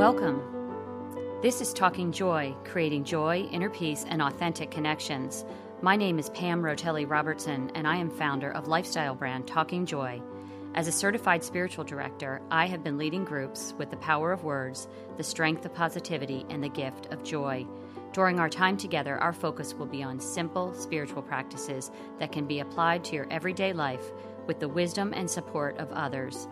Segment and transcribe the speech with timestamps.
[0.00, 0.40] Welcome.
[1.42, 5.44] This is Talking Joy, creating joy, inner peace, and authentic connections.
[5.82, 10.22] My name is Pam Rotelli Robertson, and I am founder of lifestyle brand Talking Joy.
[10.74, 14.88] As a certified spiritual director, I have been leading groups with the power of words,
[15.18, 17.66] the strength of positivity, and the gift of joy.
[18.14, 22.60] During our time together, our focus will be on simple spiritual practices that can be
[22.60, 24.12] applied to your everyday life
[24.46, 26.48] with the wisdom and support of others.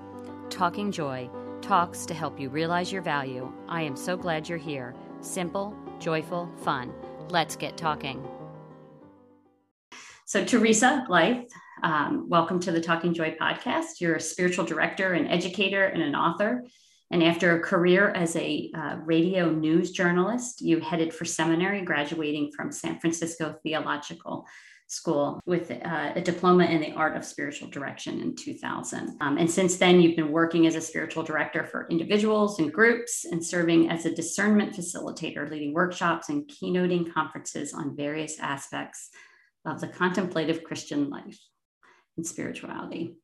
[0.51, 1.31] Talking Joy
[1.63, 3.53] talks to help you realize your value.
[3.69, 4.95] I am so glad you're here.
[5.21, 6.93] Simple, joyful, fun.
[7.31, 8.27] Let's get talking.
[10.25, 11.45] So, Teresa Blythe,
[11.83, 14.01] um, welcome to the Talking Joy podcast.
[14.01, 16.65] You're a spiritual director, an educator, and an author.
[17.11, 22.53] And after a career as a uh, radio news journalist, you headed for seminary, graduating
[22.55, 24.47] from San Francisco Theological
[24.91, 29.19] School with uh, a diploma in the art of spiritual direction in 2000.
[29.21, 33.27] Um, and since then, you've been working as a spiritual director for individuals and groups
[33.27, 39.11] and serving as a discernment facilitator, leading workshops and keynoting conferences on various aspects
[39.67, 41.39] of the contemplative Christian life
[42.17, 43.15] and spirituality.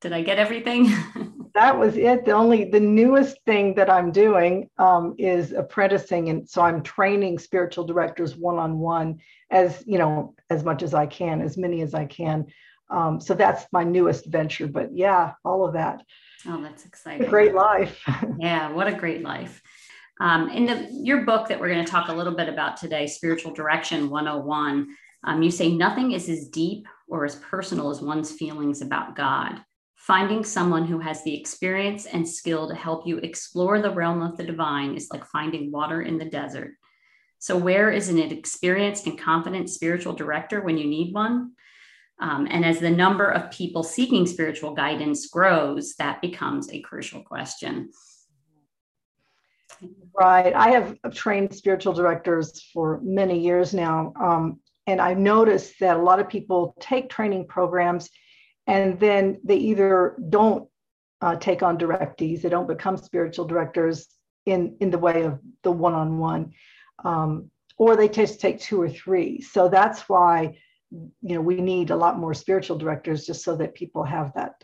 [0.00, 0.90] Did I get everything?
[1.54, 2.24] that was it.
[2.24, 7.38] The only the newest thing that I'm doing um, is apprenticing, and so I'm training
[7.38, 11.80] spiritual directors one on one as you know as much as I can, as many
[11.80, 12.46] as I can.
[12.90, 14.68] Um, so that's my newest venture.
[14.68, 16.02] But yeah, all of that.
[16.46, 17.28] Oh, that's exciting!
[17.28, 18.02] Great life.
[18.38, 19.62] yeah, what a great life.
[20.20, 23.06] Um, in the, your book that we're going to talk a little bit about today,
[23.06, 24.88] Spiritual Direction 101,
[25.24, 29.60] um, you say nothing is as deep or as personal as one's feelings about God.
[30.06, 34.36] Finding someone who has the experience and skill to help you explore the realm of
[34.36, 36.74] the divine is like finding water in the desert.
[37.40, 41.54] So, where is an experienced and confident spiritual director when you need one?
[42.20, 47.22] Um, and as the number of people seeking spiritual guidance grows, that becomes a crucial
[47.24, 47.90] question.
[50.16, 50.54] Right.
[50.54, 54.12] I have trained spiritual directors for many years now.
[54.20, 58.08] Um, and I noticed that a lot of people take training programs
[58.66, 60.68] and then they either don't
[61.20, 64.06] uh, take on directees, they don't become spiritual directors
[64.44, 66.52] in, in the way of the one on one,
[67.78, 69.40] or they just take two or three.
[69.40, 70.58] So that's why
[70.90, 74.62] you know we need a lot more spiritual directors just so that people have that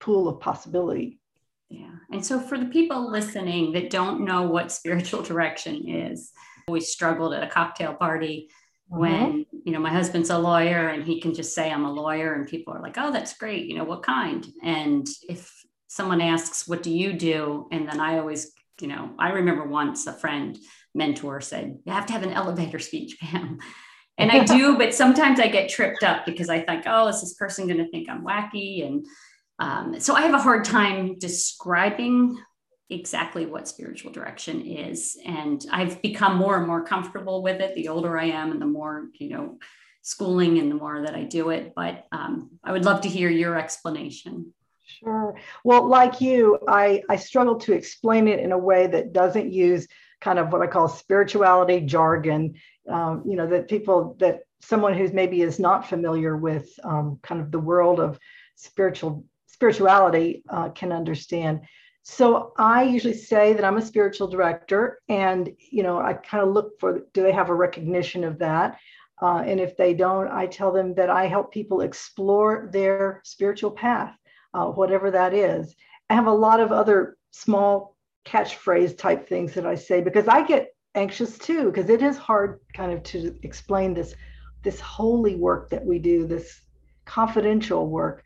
[0.00, 1.20] pool of possibility.
[1.68, 1.92] Yeah.
[2.10, 6.32] And so for the people listening that don't know what spiritual direction is,
[6.68, 8.50] we struggled at a cocktail party.
[8.90, 12.34] When you know my husband's a lawyer and he can just say i'm a lawyer
[12.34, 13.66] and people are like oh that's great.
[13.66, 14.46] You know what kind?
[14.62, 17.68] And if someone asks what do you do?
[17.70, 20.58] And then i always you know i remember once a friend
[20.94, 23.58] mentor said you have to have an elevator speech pam
[24.18, 27.34] and i do but sometimes i get tripped up because i think oh is this
[27.34, 28.86] person going to think i'm wacky?
[28.86, 29.06] And
[29.60, 32.36] um, so i have a hard time describing
[32.90, 35.16] exactly what spiritual direction is.
[35.24, 38.66] And I've become more and more comfortable with it the older I am and the
[38.66, 39.58] more, you know,
[40.02, 41.72] schooling and the more that I do it.
[41.74, 44.52] But um, I would love to hear your explanation.
[44.84, 45.36] Sure.
[45.62, 49.86] Well, like you, I, I struggle to explain it in a way that doesn't use
[50.20, 52.54] kind of what I call spirituality jargon.
[52.88, 57.40] Um, you know, that people, that someone who's maybe is not familiar with um, kind
[57.40, 58.18] of the world of
[58.56, 61.60] spiritual spirituality uh, can understand.
[62.12, 66.52] So I usually say that I'm a spiritual director, and you know I kind of
[66.52, 68.80] look for do they have a recognition of that,
[69.22, 73.70] uh, and if they don't, I tell them that I help people explore their spiritual
[73.70, 74.12] path,
[74.54, 75.76] uh, whatever that is.
[76.10, 80.44] I have a lot of other small catchphrase type things that I say because I
[80.44, 84.16] get anxious too because it is hard kind of to explain this
[84.64, 86.60] this holy work that we do, this
[87.04, 88.24] confidential work.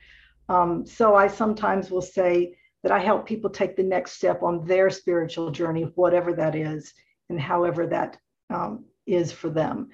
[0.48, 4.66] Um, so I sometimes will say that I help people take the next step on
[4.66, 6.92] their spiritual journey, whatever that is,
[7.30, 8.18] and however that
[8.50, 9.88] um, is for them.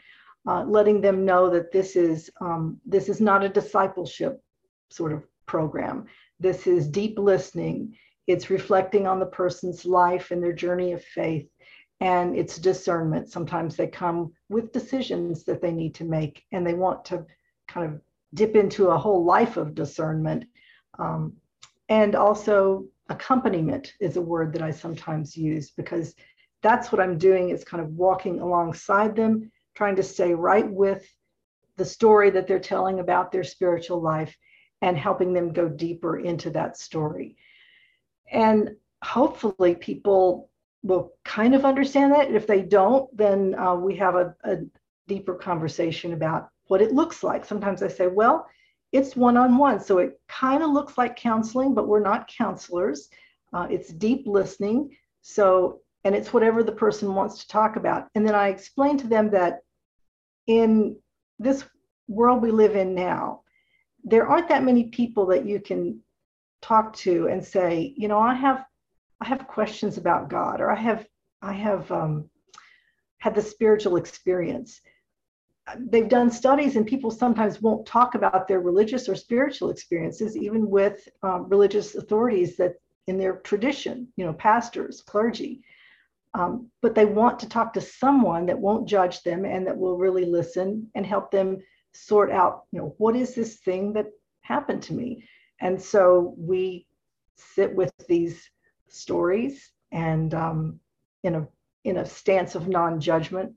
[0.47, 4.43] Uh, letting them know that this is um, this is not a discipleship
[4.91, 6.07] sort of program.
[6.41, 7.95] This is deep listening.
[8.27, 11.49] It's reflecting on the person's life and their journey of faith,
[12.01, 13.31] and it's discernment.
[13.31, 17.25] Sometimes they come with decisions that they need to make, and they want to
[17.69, 18.01] kind of
[18.35, 20.45] dip into a whole life of discernment.
[20.99, 21.35] Um,
[21.91, 26.15] and also, accompaniment is a word that I sometimes use because
[26.63, 31.05] that's what I'm doing is kind of walking alongside them, trying to stay right with
[31.77, 34.37] the story that they're telling about their spiritual life
[34.83, 37.37] and helping them go deeper into that story.
[38.31, 40.49] And hopefully, people
[40.85, 42.31] will kind of understand that.
[42.31, 44.59] If they don't, then uh, we have a, a
[45.09, 47.45] deeper conversation about what it looks like.
[47.45, 48.47] Sometimes I say, well,
[48.93, 49.81] it's one on one.
[49.81, 53.09] So it kind of looks like counseling, but we're not counselors.
[53.53, 54.97] Uh, it's deep listening.
[55.23, 58.09] So, and it's whatever the person wants to talk about.
[58.15, 59.61] And then I explain to them that
[60.47, 60.97] in
[61.39, 61.65] this
[62.09, 63.43] world we live in now,
[64.03, 66.01] there aren't that many people that you can
[66.63, 68.65] talk to and say, you know, I have
[69.23, 71.07] I have questions about God, or I have
[71.43, 72.31] I have um,
[73.19, 74.81] had the spiritual experience.
[75.79, 80.69] They've done studies, and people sometimes won't talk about their religious or spiritual experiences, even
[80.69, 82.75] with um, religious authorities that
[83.07, 85.63] in their tradition, you know, pastors, clergy.
[86.35, 89.99] Um, but they want to talk to someone that won't judge them and that will
[89.99, 91.59] really listen and help them
[91.93, 94.07] sort out, you know, what is this thing that
[94.43, 95.25] happened to me?
[95.61, 96.87] And so we
[97.35, 98.49] sit with these
[98.89, 100.81] stories and um,
[101.25, 101.49] in a
[101.85, 103.55] in a stance of non-judgment.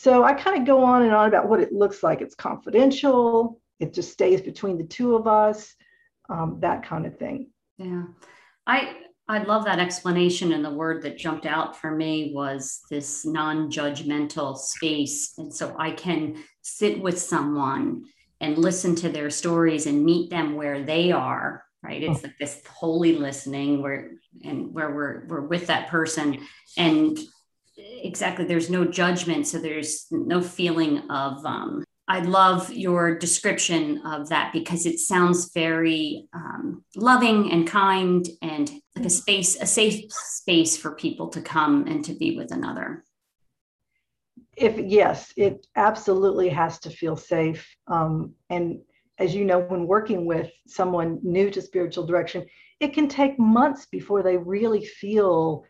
[0.00, 2.20] So I kind of go on and on about what it looks like.
[2.20, 3.60] It's confidential.
[3.80, 5.74] It just stays between the two of us.
[6.28, 7.50] Um, that kind of thing.
[7.78, 8.04] Yeah,
[8.64, 8.94] I
[9.26, 10.52] I love that explanation.
[10.52, 15.90] And the word that jumped out for me was this non-judgmental space, and so I
[15.90, 18.04] can sit with someone
[18.40, 22.60] and listen to their stories and meet them where they are right it's like this
[22.68, 24.10] holy listening where
[24.44, 26.38] and where we're we're with that person
[26.76, 27.18] and
[27.78, 34.28] exactly there's no judgment so there's no feeling of um i love your description of
[34.28, 40.04] that because it sounds very um, loving and kind and like a space a safe
[40.12, 43.04] space for people to come and to be with another
[44.58, 47.66] if yes, it absolutely has to feel safe.
[47.86, 48.80] Um, and
[49.18, 52.46] as you know, when working with someone new to spiritual direction,
[52.80, 55.64] it can take months before they really feel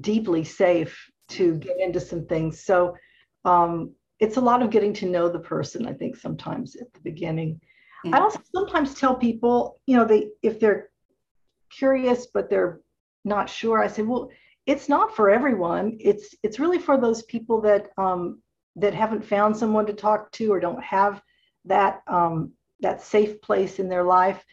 [0.00, 2.60] deeply safe to get into some things.
[2.60, 2.96] So
[3.44, 7.00] um, it's a lot of getting to know the person, I think, sometimes at the
[7.00, 7.60] beginning.
[8.12, 10.90] I also sometimes tell people, you know, they if they're
[11.70, 12.80] curious but they're
[13.24, 14.30] not sure, I say, well,
[14.66, 15.96] it's not for everyone.
[16.00, 18.42] It's it's really for those people that um,
[18.76, 21.22] that haven't found someone to talk to or don't have
[21.64, 24.44] that um, that safe place in their life.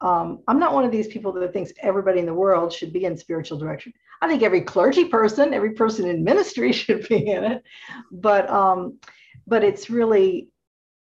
[0.00, 3.04] Um, I'm not one of these people that thinks everybody in the world should be
[3.04, 3.92] in spiritual direction.
[4.20, 7.62] I think every clergy person, every person in ministry should be in it.
[8.10, 8.98] But um,
[9.46, 10.48] but it's really,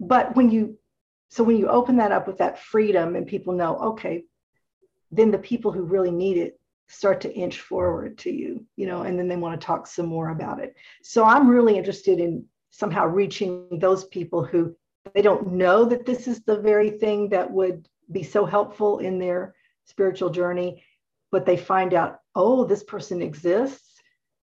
[0.01, 0.79] but when you
[1.29, 4.25] so when you open that up with that freedom and people know, okay,
[5.11, 9.03] then the people who really need it start to inch forward to you, you know,
[9.03, 10.75] and then they want to talk some more about it.
[11.03, 14.77] So I'm really interested in somehow reaching those people who
[15.15, 19.19] they don't know that this is the very thing that would be so helpful in
[19.19, 19.55] their
[19.87, 20.85] spiritual journey,
[21.31, 23.89] but they find out, oh, this person exists.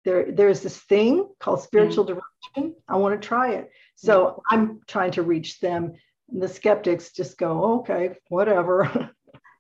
[0.04, 2.08] There, there's this thing called spiritual mm.
[2.08, 2.76] direction.
[2.88, 3.72] I want to try it.
[3.96, 4.40] So mm.
[4.52, 5.94] I'm trying to reach them.
[6.32, 9.12] And The skeptics just go, okay, whatever.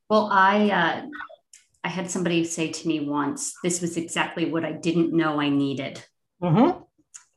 [0.09, 1.05] Well, I uh,
[1.83, 5.49] I had somebody say to me once, this was exactly what I didn't know I
[5.49, 6.03] needed.
[6.41, 6.81] Mm-hmm.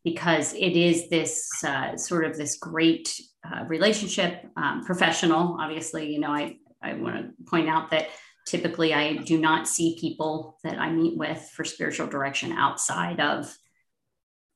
[0.04, 5.56] Because it is this uh, sort of this great uh, relationship, um, professional.
[5.60, 8.08] Obviously, you know, I, I want to point out that
[8.46, 13.54] typically I do not see people that I meet with for spiritual direction outside of,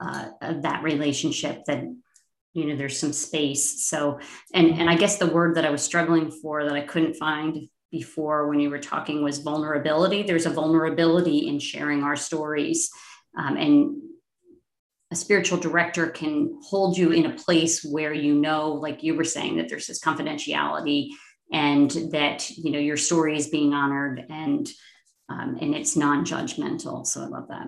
[0.01, 1.85] uh, of that relationship that
[2.55, 4.21] you know there's some space so
[4.53, 7.67] and and i guess the word that i was struggling for that i couldn't find
[7.93, 10.23] before when you were talking was vulnerability.
[10.23, 12.91] There's a vulnerability in sharing our stories.
[13.39, 14.03] Um, and
[15.13, 19.25] a spiritual director can hold you in a place where you know, like you were
[19.25, 21.11] saying, that there's this confidentiality
[21.53, 24.69] and that you know your story is being honored and
[25.29, 27.07] um, and it's non-judgmental.
[27.07, 27.67] So I love that.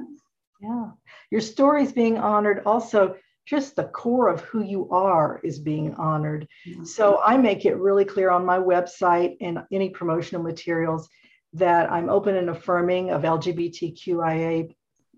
[0.61, 0.91] Yeah,
[1.31, 2.63] your story is being honored.
[2.65, 6.49] Also, just the core of who you are is being honored.
[6.67, 6.85] Mm-hmm.
[6.85, 11.09] So I make it really clear on my website and any promotional materials
[11.53, 14.75] that I'm open and affirming of LGBTQIA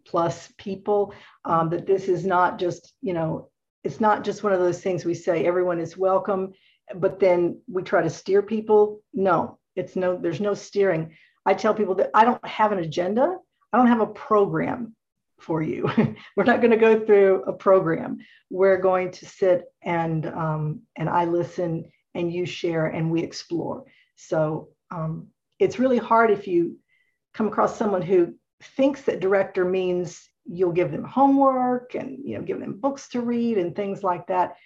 [0.06, 1.14] plus people.
[1.44, 3.50] Um, that this is not just, you know,
[3.84, 6.52] it's not just one of those things we say everyone is welcome,
[6.94, 9.02] but then we try to steer people.
[9.12, 11.14] No, it's no, there's no steering.
[11.44, 13.36] I tell people that I don't have an agenda.
[13.72, 14.94] I don't have a program
[15.40, 15.88] for you.
[16.36, 18.18] We're not going to go through a program.
[18.50, 23.84] We're going to sit and um, and I listen and you share and we explore.
[24.16, 26.78] So um, it's really hard if you
[27.34, 32.44] come across someone who thinks that director means you'll give them homework and you know
[32.44, 34.56] give them books to read and things like that.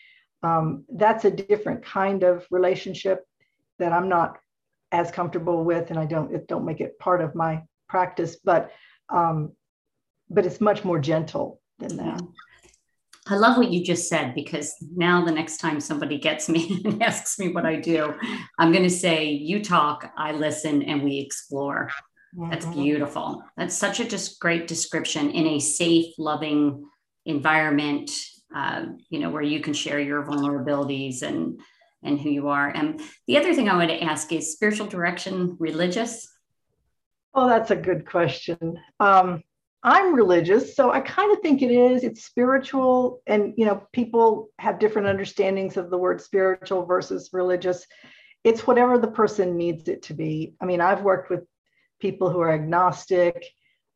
[0.43, 3.25] Um, that's a different kind of relationship
[3.79, 4.39] that I'm not
[4.93, 8.37] as comfortable with, and I don't it don't make it part of my practice.
[8.43, 8.71] But
[9.09, 9.53] um,
[10.29, 12.21] but it's much more gentle than that.
[13.27, 17.03] I love what you just said because now the next time somebody gets me and
[17.03, 18.15] asks me what I do,
[18.59, 21.91] I'm going to say, You talk, I listen, and we explore.
[22.33, 22.83] That's mm-hmm.
[22.83, 23.43] beautiful.
[23.57, 26.85] That's such a just great description in a safe, loving
[27.27, 28.11] environment,
[28.55, 31.61] uh, you know, where you can share your vulnerabilities and
[32.03, 32.69] and who you are.
[32.69, 36.29] And the other thing I want to ask is spiritual direction religious?
[37.35, 38.59] Oh, that's a good question.
[38.99, 39.43] Um,
[39.83, 42.05] I'm religious, so I kind of think it is.
[42.05, 47.87] It's spiritual, and you know, people have different understandings of the word spiritual versus religious.
[48.45, 50.55] It's whatever the person needs it to be.
[50.61, 51.45] I mean, I've worked with
[52.01, 53.45] people who are agnostic.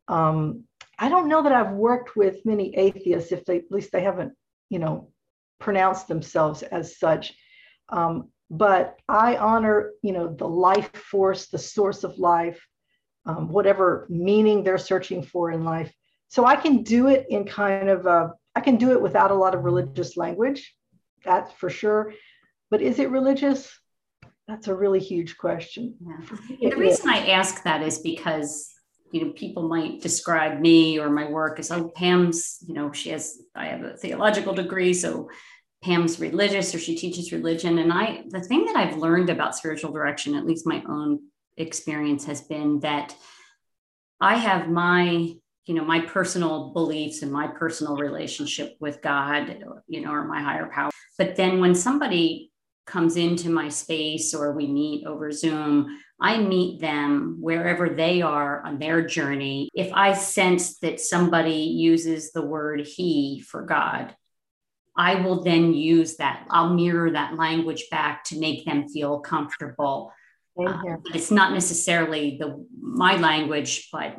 [0.08, 0.64] Um,
[0.98, 4.32] I don't know that I've worked with many atheists, if they at least they haven't,
[4.70, 5.10] you know,
[5.58, 7.34] pronounced themselves as such.
[7.88, 12.64] Um, but I honor, you know, the life force, the source of life,
[13.26, 15.92] um, whatever meaning they're searching for in life.
[16.28, 19.34] So I can do it in kind of a, I can do it without a
[19.34, 20.74] lot of religious language,
[21.24, 22.12] that's for sure.
[22.70, 23.70] But is it religious?
[24.46, 25.94] That's a really huge question.
[26.00, 26.70] Yeah.
[26.70, 28.74] The reason I ask that is because
[29.14, 33.10] you know people might describe me or my work as oh Pam's you know she
[33.10, 35.30] has I have a theological degree so
[35.84, 39.92] Pam's religious or she teaches religion and I the thing that I've learned about spiritual
[39.92, 41.20] direction at least my own
[41.56, 43.14] experience has been that
[44.20, 45.34] I have my
[45.66, 50.42] you know my personal beliefs and my personal relationship with God you know or my
[50.42, 52.50] higher power but then when somebody
[52.86, 58.62] comes into my space or we meet over Zoom, I meet them wherever they are
[58.62, 59.68] on their journey.
[59.74, 64.14] If I sense that somebody uses the word he for God,
[64.96, 66.46] I will then use that.
[66.50, 70.12] I'll mirror that language back to make them feel comfortable
[70.58, 74.16] um, it's not necessarily the my language, but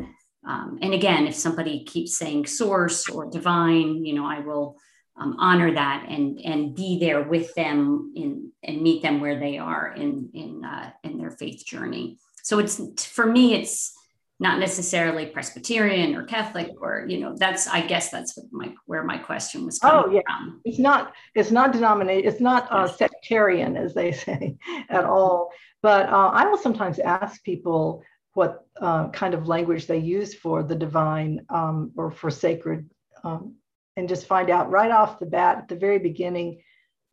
[0.48, 4.78] um, and again, if somebody keeps saying source or divine, you know, I will
[5.18, 9.58] um, honor that and and be there with them in and meet them where they
[9.58, 12.18] are in in uh, in their faith journey.
[12.44, 13.94] So it's for me, it's
[14.40, 19.04] not necessarily Presbyterian or Catholic or you know that's I guess that's what my where
[19.04, 19.80] my question was.
[19.84, 20.62] oh yeah, from.
[20.66, 24.58] it's not it's not denominated it's not uh, sectarian as they say
[24.90, 25.52] at all.
[25.82, 28.04] But uh, I will sometimes ask people
[28.34, 32.90] what uh, kind of language they use for the divine um, or for sacred,
[33.24, 33.56] um,
[33.96, 36.62] and just find out right off the bat at the very beginning,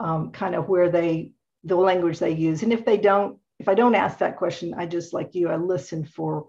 [0.00, 1.32] um, kind of where they
[1.64, 2.62] the language they use.
[2.62, 5.56] And if they don't, if I don't ask that question, I just like you, I
[5.56, 6.48] listen for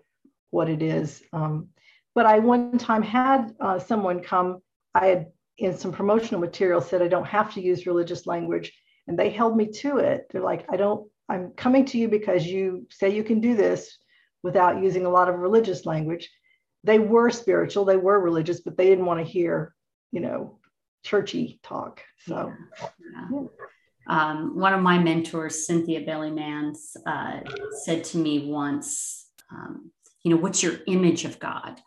[0.49, 1.21] what it is.
[1.31, 1.69] Um,
[2.15, 4.59] but I one time had uh, someone come.
[4.95, 8.73] I had in some promotional material said I don't have to use religious language,
[9.07, 10.27] and they held me to it.
[10.31, 13.97] They're like, I don't I'm coming to you because you say you can do this
[14.41, 16.29] without using a lot of religious language.
[16.83, 19.73] They were spiritual, they were religious, but they didn't want to hear,
[20.13, 20.59] you know,
[21.03, 22.01] churchy talk.
[22.25, 23.27] So, yeah.
[23.31, 23.47] Yeah.
[24.05, 27.39] Um, one of my mentors, Cynthia Bailey Manns, uh,
[27.83, 29.91] said to me once, um,
[30.23, 31.81] you know, what's your image of God?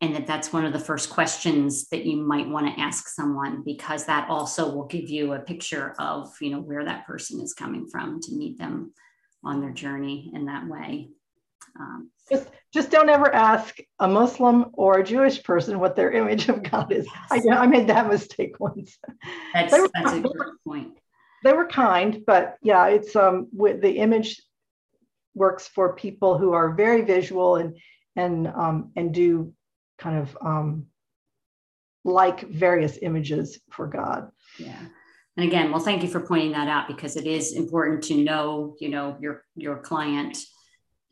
[0.00, 3.62] and that that's one of the first questions that you might want to ask someone
[3.64, 7.54] because that also will give you a picture of you know where that person is
[7.54, 8.92] coming from to meet them
[9.44, 11.08] on their journey in that way
[11.78, 16.48] um, just just don't ever ask a muslim or a jewish person what their image
[16.48, 17.46] of god is yes.
[17.50, 18.98] I, I made that mistake once
[19.54, 20.32] that's, were, that's a good
[20.66, 20.98] point
[21.44, 24.40] they were kind but yeah it's um with the image
[25.34, 27.76] works for people who are very visual and
[28.16, 29.52] and um, and do
[29.98, 30.86] kind of um,
[32.04, 34.30] like various images for God.
[34.58, 34.80] Yeah.
[35.36, 38.76] And again, well, thank you for pointing that out because it is important to know,
[38.80, 40.36] you know, your your client,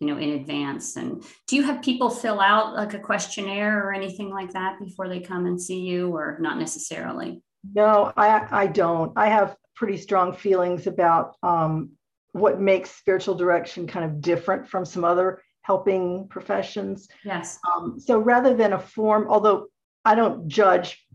[0.00, 0.96] you know, in advance.
[0.96, 5.08] And do you have people fill out like a questionnaire or anything like that before
[5.08, 7.42] they come and see you, or not necessarily?
[7.74, 9.12] No, I I don't.
[9.16, 11.90] I have pretty strong feelings about um,
[12.32, 17.08] what makes spiritual direction kind of different from some other helping professions.
[17.24, 17.58] Yes.
[17.70, 19.66] Um, so rather than a form, although
[20.04, 21.06] I don't judge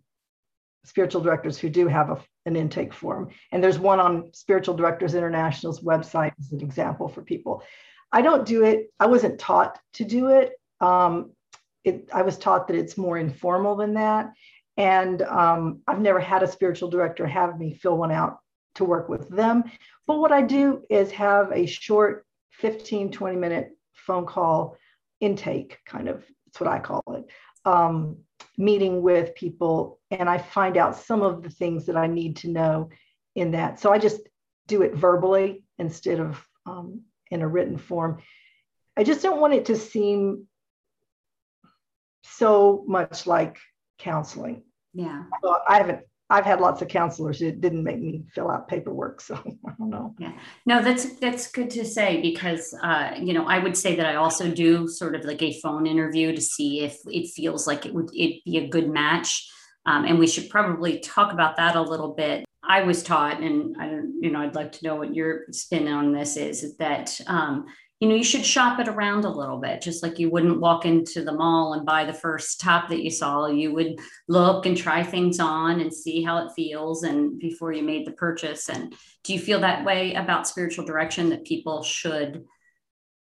[0.84, 5.15] spiritual directors who do have a, an intake form, and there's one on Spiritual Directors
[5.15, 7.63] International's website as an example for people.
[8.15, 8.93] I don't do it.
[8.98, 10.53] I wasn't taught to do it.
[10.79, 11.31] Um,
[11.84, 14.31] it I was taught that it's more informal than that.
[14.77, 18.38] And um, I've never had a spiritual director have me fill one out
[18.75, 19.65] to work with them.
[20.07, 24.77] But what I do is have a short 15, 20 minute phone call
[25.19, 27.25] intake, kind of, that's what I call it,
[27.69, 28.15] um,
[28.57, 30.00] meeting with people.
[30.10, 32.89] And I find out some of the things that I need to know
[33.36, 33.81] in that.
[33.81, 34.22] So I just
[34.67, 37.01] do it verbally instead of um,
[37.32, 38.22] in a written form.
[38.98, 40.48] I just don't want it to seem
[42.24, 43.58] so much like
[44.00, 44.63] counseling.
[44.94, 45.24] Yeah.
[45.67, 47.41] I haven't I've had lots of counselors.
[47.41, 49.36] It didn't make me fill out paperwork, so
[49.67, 50.15] I don't know.
[50.17, 50.34] Yeah,
[50.65, 54.15] no, that's that's good to say because uh, you know I would say that I
[54.15, 57.94] also do sort of like a phone interview to see if it feels like it
[57.94, 59.48] would it be a good match,
[59.86, 62.46] um, and we should probably talk about that a little bit.
[62.67, 65.88] I was taught, and I don't, you know, I'd like to know what your spin
[65.88, 67.65] on this is, is that um,
[68.01, 70.86] you know, you should shop it around a little bit, just like you wouldn't walk
[70.86, 73.48] into the mall and buy the first top that you saw.
[73.48, 77.84] You would look and try things on and see how it feels and before you
[77.84, 78.67] made the purchase.
[78.67, 78.93] And
[79.24, 82.43] do you feel that way about spiritual direction that people should,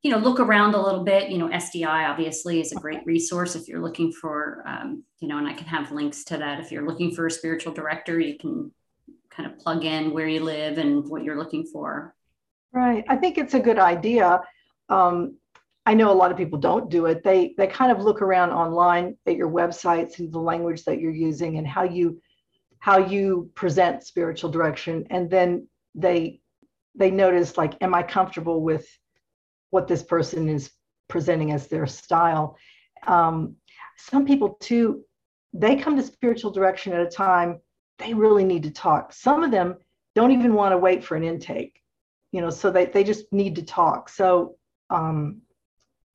[0.04, 1.28] you know, look around a little bit?
[1.28, 5.38] You know, SDI obviously is a great resource if you're looking for, um, you know,
[5.38, 6.60] and I can have links to that.
[6.60, 8.72] If you're looking for a spiritual director, you can
[9.34, 12.14] kind of plug in where you live and what you're looking for.
[12.72, 13.04] Right.
[13.08, 14.40] I think it's a good idea.
[14.88, 15.36] Um,
[15.84, 17.24] I know a lot of people don't do it.
[17.24, 21.10] They they kind of look around online at your websites and the language that you're
[21.10, 22.20] using and how you
[22.78, 26.40] how you present spiritual direction, and then they
[26.94, 28.86] they notice like, am I comfortable with
[29.70, 30.70] what this person is
[31.08, 32.56] presenting as their style?
[33.06, 33.56] Um,
[33.96, 35.04] some people too,
[35.52, 37.60] they come to spiritual direction at a time
[37.98, 39.12] they really need to talk.
[39.12, 39.76] Some of them
[40.14, 41.82] don't even want to wait for an intake
[42.32, 44.08] you know, so they, they just need to talk.
[44.08, 44.56] So
[44.90, 45.42] um,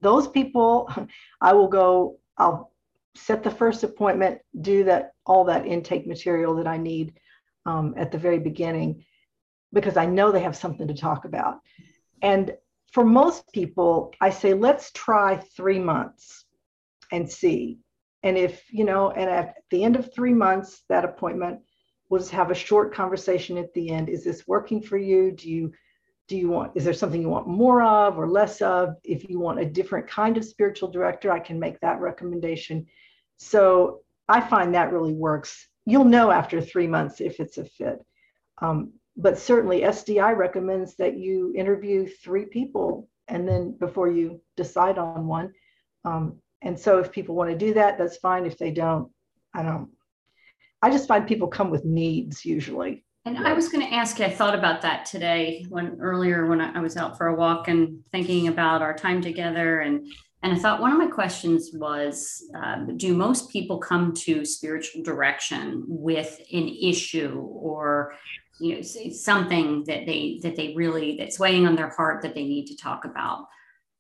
[0.02, 0.92] those people,
[1.42, 2.74] I will go, I'll
[3.16, 7.14] set the first appointment, do that, all that intake material that I need
[7.66, 9.06] um, at the very beginning,
[9.74, 11.60] because I know they have something to talk about.
[12.22, 12.54] And
[12.92, 16.46] for most people, I say, let's try three months
[17.12, 17.80] and see.
[18.24, 21.60] And if, you know, and at the end of three months, that appointment,
[22.10, 24.10] we'll just have a short conversation at the end.
[24.10, 25.32] Is this working for you?
[25.32, 25.74] Do you
[26.28, 28.96] do you want is there something you want more of or less of?
[29.04, 32.86] If you want a different kind of spiritual director i can make that recommendation.
[33.38, 35.68] So i find that really works.
[35.86, 38.00] You'll know after three months if it's a fit.
[38.62, 44.98] Um, but certainly sdi recommends that you interview three people and then before you decide
[44.98, 45.54] on one.
[46.06, 48.46] Um, and so if people want to do that that's fine.
[48.46, 49.10] If they don't
[49.54, 49.90] i don't
[50.82, 54.26] i just find people come with needs usually and I was going to ask you,
[54.26, 58.02] I thought about that today when earlier when I was out for a walk and
[58.10, 59.82] thinking about our time together.
[59.82, 60.08] And,
[60.44, 65.04] and I thought one of my questions was um, Do most people come to spiritual
[65.04, 68.14] direction with an issue or
[68.60, 72.44] you know something that they that they really that's weighing on their heart that they
[72.44, 73.46] need to talk about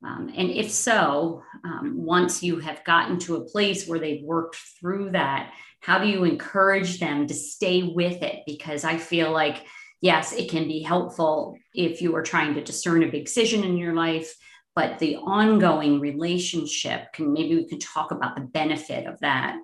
[0.05, 4.55] um, and if so um, once you have gotten to a place where they've worked
[4.79, 8.43] through that how do you encourage them to stay with it?
[8.45, 9.65] Because i feel like
[10.01, 13.77] yes it can be helpful if you are trying to discern a big decision in
[13.77, 14.35] your life
[14.77, 19.57] but the ongoing relationship can maybe we could talk about the benefit of that.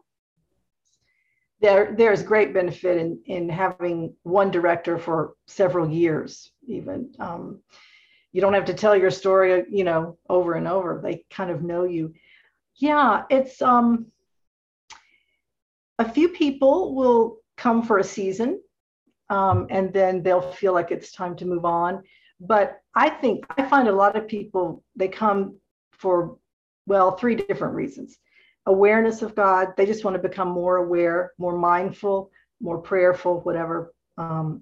[1.61, 7.13] There there's great benefit in in having one director for several years even.
[7.19, 7.61] Um,
[8.31, 10.99] you don't have to tell your story you know over and over.
[11.03, 12.15] They kind of know you.
[12.73, 14.07] Yeah it's um
[15.99, 18.61] a few people will come for a season
[19.29, 22.03] um, and then they'll feel like it's time to move on.
[22.39, 25.55] But I think I find a lot of people, they come
[25.91, 26.37] for,
[26.85, 28.17] well, three different reasons
[28.65, 33.93] awareness of God, they just want to become more aware, more mindful, more prayerful, whatever.
[34.17, 34.61] Um,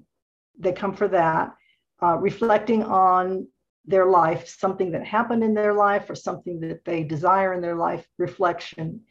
[0.57, 1.55] they come for that.
[2.01, 3.47] Uh, reflecting on
[3.85, 7.75] their life, something that happened in their life or something that they desire in their
[7.75, 9.01] life, reflection,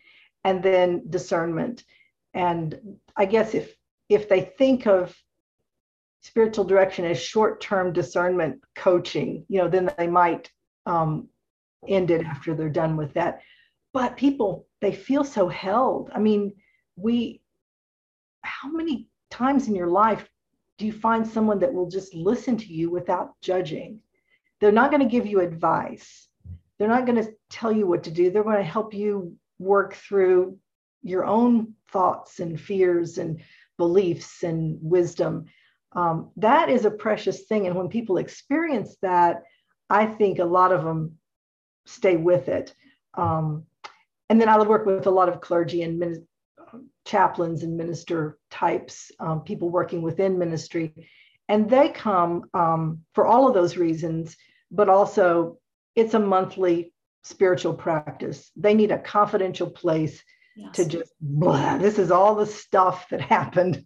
[0.42, 1.84] and then discernment
[2.34, 2.78] and
[3.16, 3.74] i guess if
[4.08, 5.14] if they think of
[6.22, 10.50] spiritual direction as short-term discernment coaching you know then they might
[10.86, 11.28] um,
[11.88, 13.40] end it after they're done with that.
[13.92, 16.10] But people they feel so held.
[16.14, 16.54] I mean
[16.96, 17.40] we
[18.42, 20.28] how many times in your life
[20.78, 24.00] do you find someone that will just listen to you without judging?
[24.60, 26.28] They're not going to give you advice.
[26.78, 28.30] They're not going to tell you what to do.
[28.30, 30.58] They're going to help you work through
[31.02, 33.40] your own thoughts and fears and
[33.78, 35.46] beliefs and wisdom.
[35.92, 37.66] Um, that is a precious thing.
[37.66, 39.42] And when people experience that,
[39.88, 41.16] I think a lot of them
[41.86, 42.74] stay with it.
[43.14, 43.64] Um,
[44.28, 46.26] and then I work with a lot of clergy and min-
[47.04, 50.94] chaplains and minister types, um, people working within ministry.
[51.48, 54.36] And they come um, for all of those reasons,
[54.70, 55.58] but also
[55.96, 56.92] it's a monthly
[57.24, 58.50] spiritual practice.
[58.54, 60.22] They need a confidential place
[60.60, 60.76] yes.
[60.76, 63.84] to just blah, this is all the stuff that happened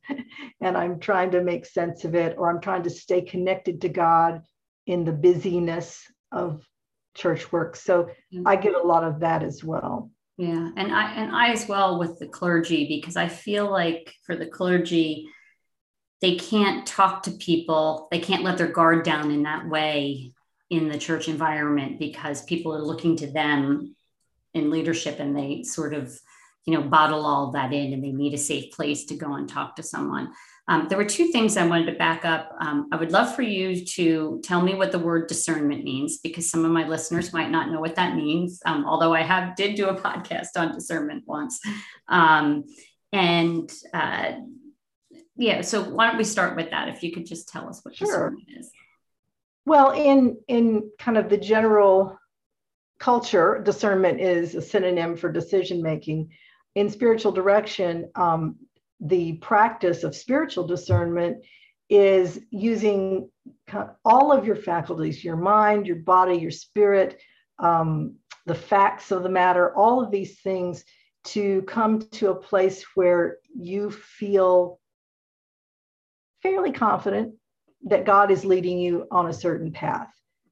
[0.61, 3.89] and i'm trying to make sense of it or i'm trying to stay connected to
[3.89, 4.43] god
[4.87, 6.63] in the busyness of
[7.15, 8.47] church work so mm-hmm.
[8.47, 11.99] i get a lot of that as well yeah and i and i as well
[11.99, 15.29] with the clergy because i feel like for the clergy
[16.25, 20.33] they can't talk to people, they can't let their guard down in that way
[20.71, 23.95] in the church environment because people are looking to them
[24.55, 26.19] in leadership and they sort of
[26.67, 29.49] you know bottle all that in and they need a safe place to go and
[29.49, 30.33] talk to someone.
[30.67, 32.51] Um, there were two things i wanted to back up.
[32.59, 36.51] Um, i would love for you to tell me what the word discernment means because
[36.51, 39.75] some of my listeners might not know what that means um, although i have did
[39.75, 41.61] do a podcast on discernment once.
[42.09, 42.65] Um,
[43.13, 44.33] and uh,
[45.37, 46.89] yeah so why don't we start with that?
[46.89, 48.07] If you could just tell us what sure.
[48.07, 48.71] discernment is.
[49.67, 52.19] Well in in kind of the general
[52.99, 56.31] culture discernment is a synonym for decision making
[56.75, 58.57] in spiritual direction um,
[59.01, 61.45] the practice of spiritual discernment
[61.91, 63.29] is using
[64.05, 67.21] all of your faculties your mind your body your spirit
[67.59, 70.85] um, the facts of the matter all of these things
[71.25, 74.79] to come to a place where you feel
[76.43, 77.35] fairly confident
[77.85, 80.09] that God is leading you on a certain path.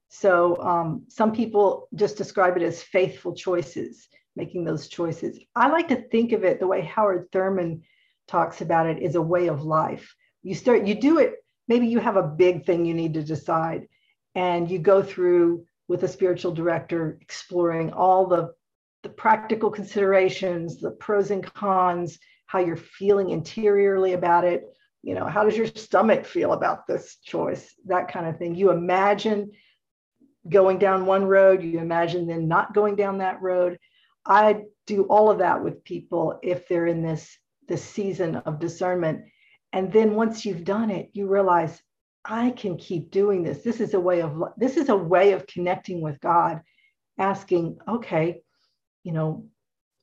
[0.09, 5.39] So um, some people just describe it as faithful choices, making those choices.
[5.55, 7.83] I like to think of it the way Howard Thurman
[8.27, 10.15] talks about it is a way of life.
[10.41, 11.35] You start, you do it,
[11.67, 13.87] maybe you have a big thing you need to decide,
[14.35, 18.53] and you go through with a spiritual director exploring all the
[19.03, 24.63] the practical considerations, the pros and cons, how you're feeling interiorly about it.
[25.01, 27.75] You know, how does your stomach feel about this choice?
[27.85, 28.55] That kind of thing.
[28.55, 29.51] You imagine
[30.47, 33.77] going down one road, you imagine then not going down that road.
[34.25, 39.25] I do all of that with people if they're in this this season of discernment.
[39.71, 41.81] And then once you've done it, you realize
[42.25, 43.63] I can keep doing this.
[43.63, 46.61] This is a way of this is a way of connecting with God,
[47.17, 48.41] asking, okay,
[49.03, 49.47] you know,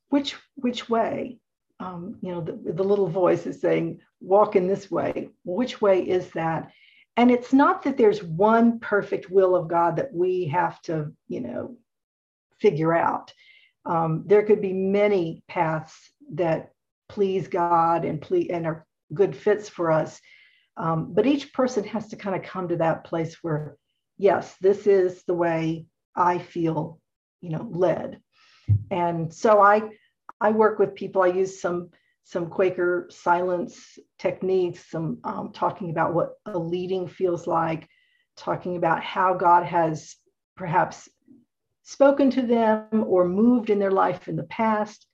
[0.08, 1.38] which which way?
[1.78, 5.30] Um, you know, the, the little voice is saying, walk in this way.
[5.44, 6.72] Which way is that?
[7.16, 11.40] And it's not that there's one perfect will of God that we have to, you
[11.40, 11.76] know,
[12.58, 13.32] figure out.
[13.86, 16.72] Um, there could be many paths that
[17.08, 20.20] please God and please and are good fits for us.
[20.76, 23.76] Um, but each person has to kind of come to that place where,
[24.16, 27.00] yes, this is the way I feel,
[27.40, 28.20] you know, led.
[28.90, 29.90] And so I
[30.40, 31.22] I work with people.
[31.22, 31.90] I use some
[32.24, 37.88] some Quaker silence techniques, some um, talking about what a leading feels like,
[38.36, 40.14] talking about how God has
[40.56, 41.08] perhaps
[41.90, 45.06] spoken to them or moved in their life in the past,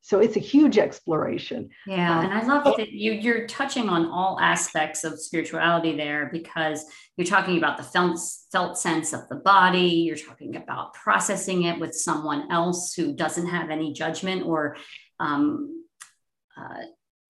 [0.00, 1.70] so it's a huge exploration.
[1.86, 6.30] Yeah, um, and I love that you you're touching on all aspects of spirituality there
[6.32, 6.84] because
[7.16, 8.18] you're talking about the felt
[8.52, 9.88] felt sense of the body.
[10.06, 14.76] You're talking about processing it with someone else who doesn't have any judgment or
[15.20, 15.84] um,
[16.56, 16.84] uh,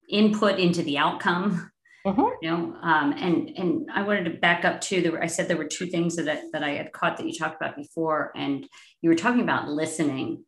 [0.09, 1.71] input into the outcome.
[2.05, 2.21] Mm-hmm.
[2.41, 5.01] You know, um, and and I wanted to back up too.
[5.01, 7.59] There I said there were two things that that I had caught that you talked
[7.59, 8.67] about before, and
[9.01, 10.45] you were talking about listening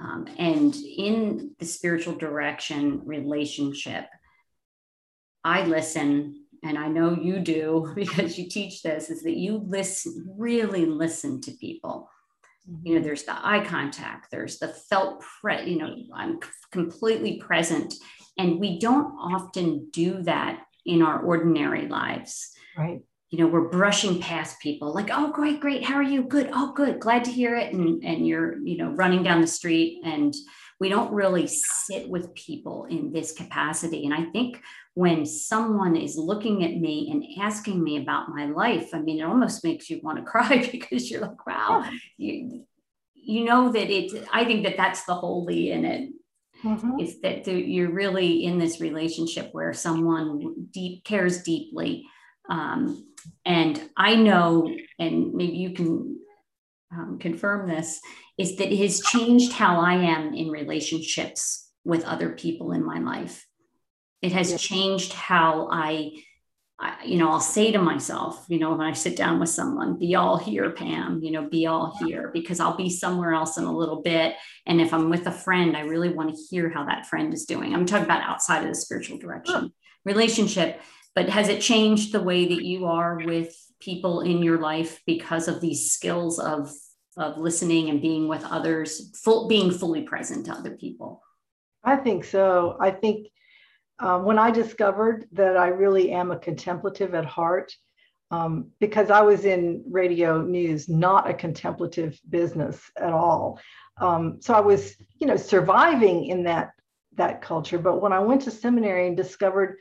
[0.00, 4.06] um, and in the spiritual direction relationship,
[5.44, 10.34] I listen, and I know you do because you teach this, is that you listen,
[10.36, 12.08] really listen to people.
[12.70, 12.86] Mm-hmm.
[12.86, 16.38] You know, there's the eye contact, there's the felt, pre- you know, I'm
[16.70, 17.94] completely present.
[18.38, 22.52] And we don't often do that in our ordinary lives.
[22.76, 23.02] Right
[23.34, 26.72] you know we're brushing past people like oh great great how are you good oh
[26.72, 30.32] good glad to hear it and and you're you know running down the street and
[30.80, 34.60] we don't really sit with people in this capacity and i think
[34.94, 39.24] when someone is looking at me and asking me about my life i mean it
[39.24, 41.84] almost makes you want to cry because you're like wow
[42.16, 42.64] you,
[43.14, 46.10] you know that it i think that that's the holy in it
[46.64, 46.98] mm-hmm.
[46.98, 52.06] is that you're really in this relationship where someone deep cares deeply
[52.48, 53.06] um,
[53.44, 56.18] and I know, and maybe you can
[56.92, 58.00] um, confirm this,
[58.38, 62.98] is that it has changed how I am in relationships with other people in my
[62.98, 63.46] life.
[64.22, 64.56] It has yeah.
[64.56, 66.12] changed how I,
[66.78, 69.98] I, you know, I'll say to myself, you know, when I sit down with someone,
[69.98, 73.64] be all here, Pam, you know, be all here, because I'll be somewhere else in
[73.64, 74.34] a little bit.
[74.66, 77.44] And if I'm with a friend, I really want to hear how that friend is
[77.44, 77.74] doing.
[77.74, 79.72] I'm talking about outside of the spiritual direction.
[80.04, 80.80] Relationship
[81.14, 85.48] but has it changed the way that you are with people in your life because
[85.48, 86.72] of these skills of
[87.16, 91.22] of listening and being with others full being fully present to other people.
[91.82, 92.76] I think so.
[92.80, 93.28] I think
[93.98, 97.72] um, when i discovered that i really am a contemplative at heart
[98.30, 103.60] um, because i was in radio news not a contemplative business at all.
[104.00, 106.70] Um, so i was you know surviving in that
[107.16, 107.78] that culture.
[107.78, 109.76] But when i went to seminary and discovered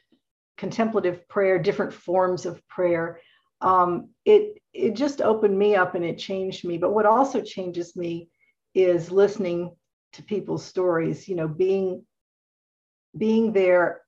[0.58, 3.20] contemplative prayer, different forms of prayer.
[3.64, 6.78] Um, it it just opened me up and it changed me.
[6.78, 8.30] But what also changes me
[8.76, 9.76] is listening
[10.14, 11.28] to people's stories.
[11.28, 12.04] You know, being
[13.18, 14.02] being there,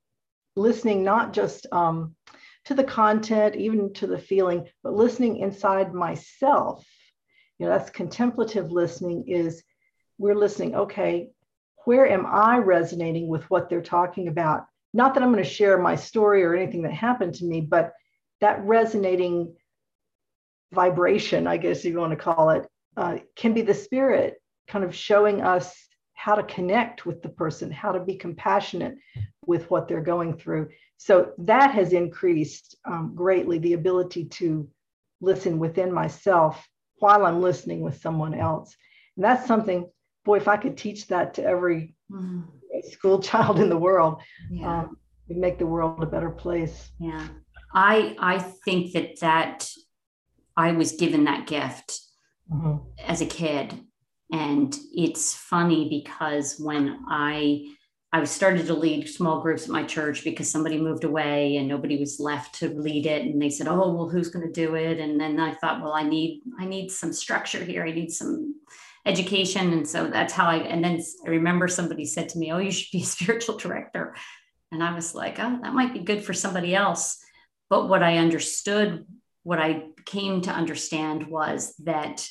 [0.56, 2.16] listening not just um,
[2.66, 6.86] to the content, even to the feeling, but listening inside myself.
[7.58, 9.26] You know, that's contemplative listening.
[9.28, 9.64] Is
[10.18, 10.76] we're listening.
[10.76, 11.30] Okay,
[11.86, 14.66] where am I resonating with what they're talking about?
[14.94, 17.94] Not that I'm going to share my story or anything that happened to me, but
[18.46, 19.56] that resonating
[20.72, 24.36] vibration, I guess you want to call it, uh, can be the spirit
[24.68, 25.76] kind of showing us
[26.14, 28.98] how to connect with the person, how to be compassionate
[29.48, 30.70] with what they're going through.
[30.98, 34.70] So that has increased um, greatly the ability to
[35.22, 36.68] listen within myself
[37.00, 38.76] while I'm listening with someone else.
[39.18, 39.90] And that's something,
[40.24, 42.44] boy, if I could teach that to every mm.
[42.92, 44.82] school child in the world, yeah.
[44.82, 46.92] um, make the world a better place.
[47.00, 47.28] Yeah.
[47.76, 49.70] I I think that that
[50.56, 52.00] I was given that gift
[52.52, 52.78] mm-hmm.
[53.06, 53.78] as a kid,
[54.32, 57.76] and it's funny because when I
[58.14, 62.00] I started to lead small groups at my church because somebody moved away and nobody
[62.00, 65.00] was left to lead it, and they said, "Oh, well, who's going to do it?"
[65.00, 67.86] And then I thought, "Well, I need I need some structure here.
[67.86, 68.56] I need some."
[69.08, 72.58] education and so that's how i and then i remember somebody said to me oh
[72.58, 74.16] you should be a spiritual director
[74.72, 77.24] and i was like oh that might be good for somebody else
[77.70, 79.06] but what I understood,
[79.44, 82.28] what I came to understand was that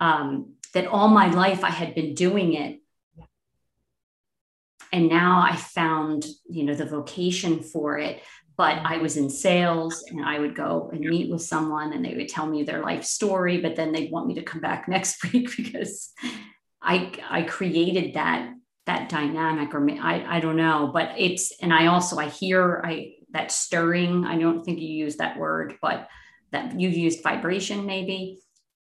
[0.00, 2.80] um, that all my life I had been doing it.
[4.92, 8.22] And now I found, you know, the vocation for it.
[8.56, 12.14] But I was in sales and I would go and meet with someone and they
[12.14, 15.22] would tell me their life story, but then they'd want me to come back next
[15.32, 16.12] week because
[16.80, 18.52] I I created that
[18.86, 23.15] that dynamic or I, I don't know but it's and i also i hear i
[23.36, 24.24] that stirring.
[24.24, 26.08] I don't think you use that word, but
[26.52, 28.40] that you've used vibration maybe.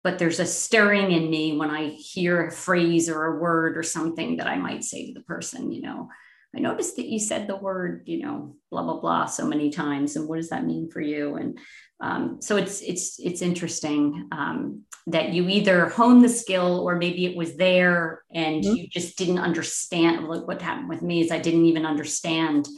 [0.05, 3.83] But there's a stirring in me when I hear a phrase or a word or
[3.83, 6.09] something that I might say to the person, you know,
[6.57, 10.17] I noticed that you said the word, you know, blah blah blah so many times,
[10.17, 11.35] and what does that mean for you?
[11.35, 11.59] And
[12.01, 17.27] um, so it's it's it's interesting um, that you either hone the skill or maybe
[17.27, 18.77] it was there and mm-hmm.
[18.77, 20.29] you just didn't understand.
[20.29, 22.69] Like what happened with me is I didn't even understand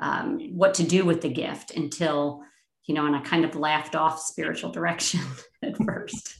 [0.00, 2.42] um, what to do with the gift until
[2.84, 5.20] you know and i kind of laughed off spiritual direction
[5.62, 6.38] at first.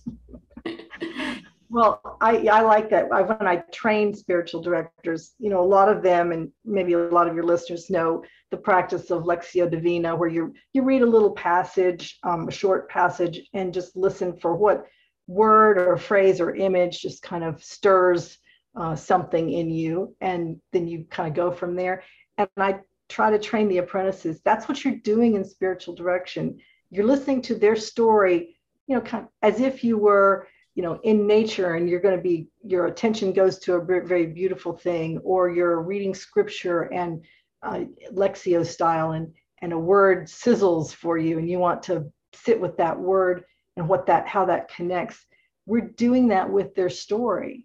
[1.68, 3.06] Well i i like that.
[3.12, 6.98] I, when i train spiritual directors you know a lot of them and maybe a
[6.98, 11.06] lot of your listeners know the practice of lectio divina where you you read a
[11.06, 14.86] little passage um, a short passage and just listen for what
[15.26, 18.38] word or phrase or image just kind of stirs
[18.76, 22.02] uh, something in you and then you kind of go from there.
[22.38, 24.40] And i try to train the apprentices.
[24.44, 26.58] That's what you're doing in spiritual direction.
[26.90, 31.00] You're listening to their story, you know, kind of as if you were, you know,
[31.04, 35.18] in nature and you're going to be, your attention goes to a very beautiful thing,
[35.18, 37.24] or you're reading scripture and
[37.62, 42.60] uh, Lectio style and, and a word sizzles for you and you want to sit
[42.60, 43.44] with that word
[43.76, 45.24] and what that, how that connects.
[45.64, 47.64] We're doing that with their story.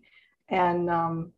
[0.50, 1.34] And um,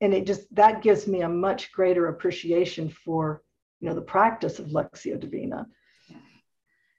[0.00, 3.42] and it just that gives me a much greater appreciation for
[3.80, 5.66] you know the practice of lectio divina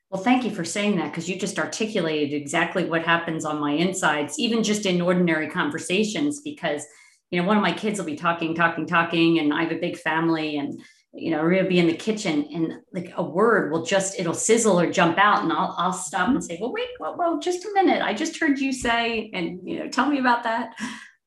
[0.10, 3.72] well thank you for saying that because you just articulated exactly what happens on my
[3.72, 6.86] insides even just in ordinary conversations because
[7.32, 9.80] you know one of my kids will be talking talking talking and i have a
[9.80, 10.82] big family and
[11.14, 14.80] you know, we'll be in the kitchen and like a word will just it'll sizzle
[14.80, 17.72] or jump out, and I'll I'll stop and say, well, wait, well, well, just a
[17.74, 18.02] minute.
[18.02, 20.76] I just heard you say, and you know, tell me about that.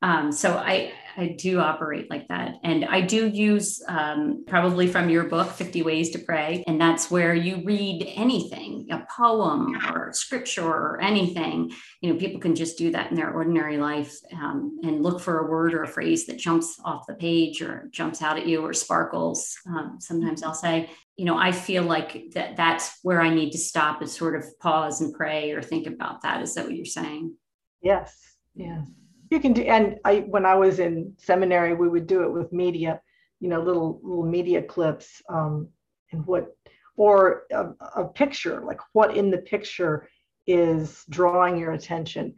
[0.01, 2.57] Um, so I I do operate like that.
[2.65, 6.65] And I do use um, probably from your book, 50 Ways to Pray.
[6.67, 11.73] And that's where you read anything, a poem or scripture or anything.
[12.01, 15.41] You know, people can just do that in their ordinary life um, and look for
[15.41, 18.65] a word or a phrase that jumps off the page or jumps out at you
[18.65, 19.57] or sparkles.
[19.67, 23.59] Um, sometimes I'll say, you know, I feel like that that's where I need to
[23.59, 26.43] stop and sort of pause and pray or think about that.
[26.43, 27.35] Is that what you're saying?
[27.83, 28.19] Yes.
[28.55, 28.87] Yes
[29.33, 32.53] you can do and i when i was in seminary we would do it with
[32.53, 33.01] media
[33.41, 35.69] you know little little media clips um,
[36.13, 36.55] and what
[36.97, 40.09] or a, a, picture like what in the picture
[40.47, 42.35] is drawing your attention.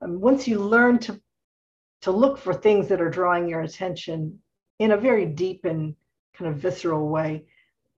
[0.00, 1.20] Um, once you learn to
[2.02, 4.38] to look for things that are drawing your attention
[4.78, 5.94] in a very deep and
[6.36, 7.44] kind of visceral way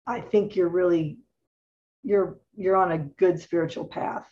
[0.06, 1.16] i think you're really
[2.02, 4.28] you're you're on a good spiritual path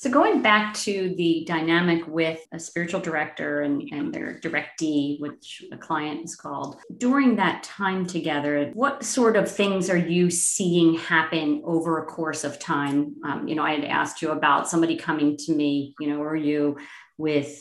[0.00, 5.64] So going back to the dynamic with a spiritual director and, and their directee, which
[5.72, 10.94] a client is called, during that time together, what sort of things are you seeing
[10.94, 13.16] happen over a course of time?
[13.24, 16.36] Um, you know, I had asked you about somebody coming to me, you know, or
[16.36, 16.78] you
[17.16, 17.60] with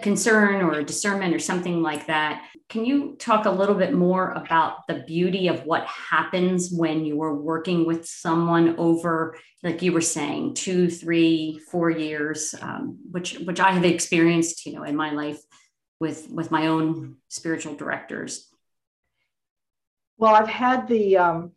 [0.00, 2.46] concern or discernment or something like that.
[2.68, 7.22] Can you talk a little bit more about the beauty of what happens when you
[7.22, 13.38] are working with someone over, like you were saying, two, three, four years, um, which
[13.40, 15.40] which I have experienced, you know, in my life
[16.00, 18.48] with with my own spiritual directors.
[20.16, 21.52] Well, I've had the um,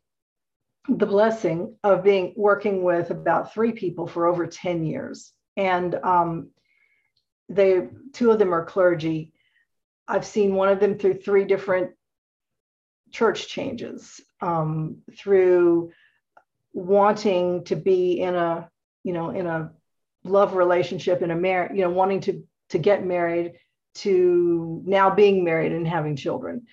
[0.90, 6.50] the blessing of being working with about three people for over ten years, and um,
[7.50, 9.34] they two of them are clergy.
[10.08, 11.92] I've seen one of them through three different
[13.12, 15.92] church changes, um, through
[16.74, 18.70] wanting to be in a
[19.04, 19.72] you know in a
[20.24, 23.54] love relationship in a marriage, you know, wanting to to get married
[23.96, 26.68] to now being married and having children.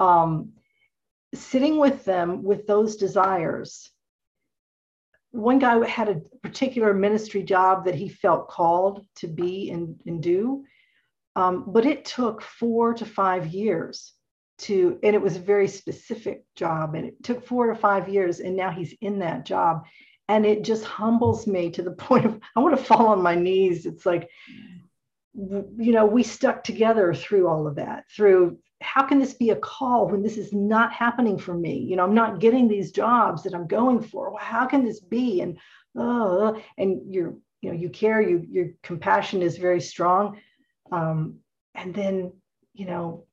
[0.00, 0.52] Um,
[1.34, 3.90] sitting with them with those desires
[5.36, 10.22] one guy had a particular ministry job that he felt called to be and, and
[10.22, 10.64] do.
[11.36, 14.14] Um, but it took four to five years
[14.60, 18.40] to, and it was a very specific job, and it took four to five years,
[18.40, 19.84] and now he's in that job.
[20.28, 23.34] And it just humbles me to the point of I want to fall on my
[23.34, 23.84] knees.
[23.84, 24.30] It's like,
[25.34, 29.56] you know, we stuck together through all of that, through how can this be a
[29.56, 31.78] call when this is not happening for me?
[31.78, 34.30] You know, I'm not getting these jobs that I'm going for.
[34.30, 35.40] Well, how can this be?
[35.40, 35.58] And
[35.96, 40.40] oh, and you're, you know, you care, you your compassion is very strong.
[40.92, 41.36] Um,
[41.74, 42.32] and then,
[42.74, 43.24] you know,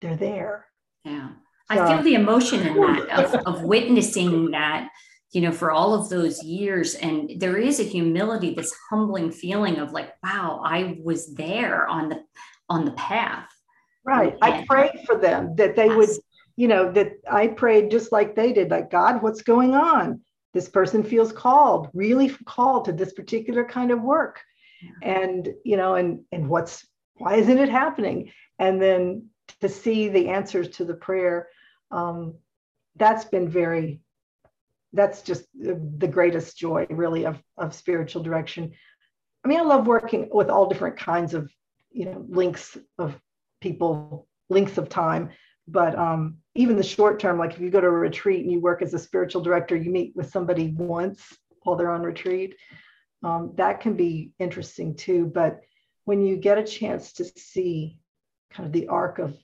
[0.00, 0.66] they're there.
[1.04, 1.30] Yeah.
[1.72, 4.90] So, I feel the emotion in that of, of witnessing that,
[5.32, 6.94] you know, for all of those years.
[6.94, 12.08] And there is a humility, this humbling feeling of like, wow, I was there on
[12.08, 12.22] the
[12.68, 13.53] on the path
[14.04, 14.36] Right.
[14.42, 15.96] I prayed for them that they yes.
[15.96, 16.10] would,
[16.56, 20.20] you know, that I prayed just like they did, like, God, what's going on?
[20.52, 24.40] This person feels called, really called to this particular kind of work.
[24.82, 25.20] Yeah.
[25.20, 26.86] And, you know, and and what's
[27.16, 28.30] why isn't it happening?
[28.58, 29.28] And then
[29.60, 31.48] to see the answers to the prayer,
[31.90, 32.34] um,
[32.96, 34.00] that's been very
[34.92, 38.72] that's just the greatest joy really of, of spiritual direction
[39.44, 41.50] i mean i love working with all different kinds of
[41.90, 43.18] you know links of
[43.64, 45.30] people lengths of time.
[45.66, 48.60] But um, even the short term like if you go to a retreat and you
[48.60, 51.20] work as a spiritual director you meet with somebody once
[51.62, 52.54] while they're on retreat
[53.24, 55.26] um, that can be interesting too.
[55.26, 55.60] But
[56.04, 57.98] when you get a chance to see
[58.52, 59.36] kind of the arc of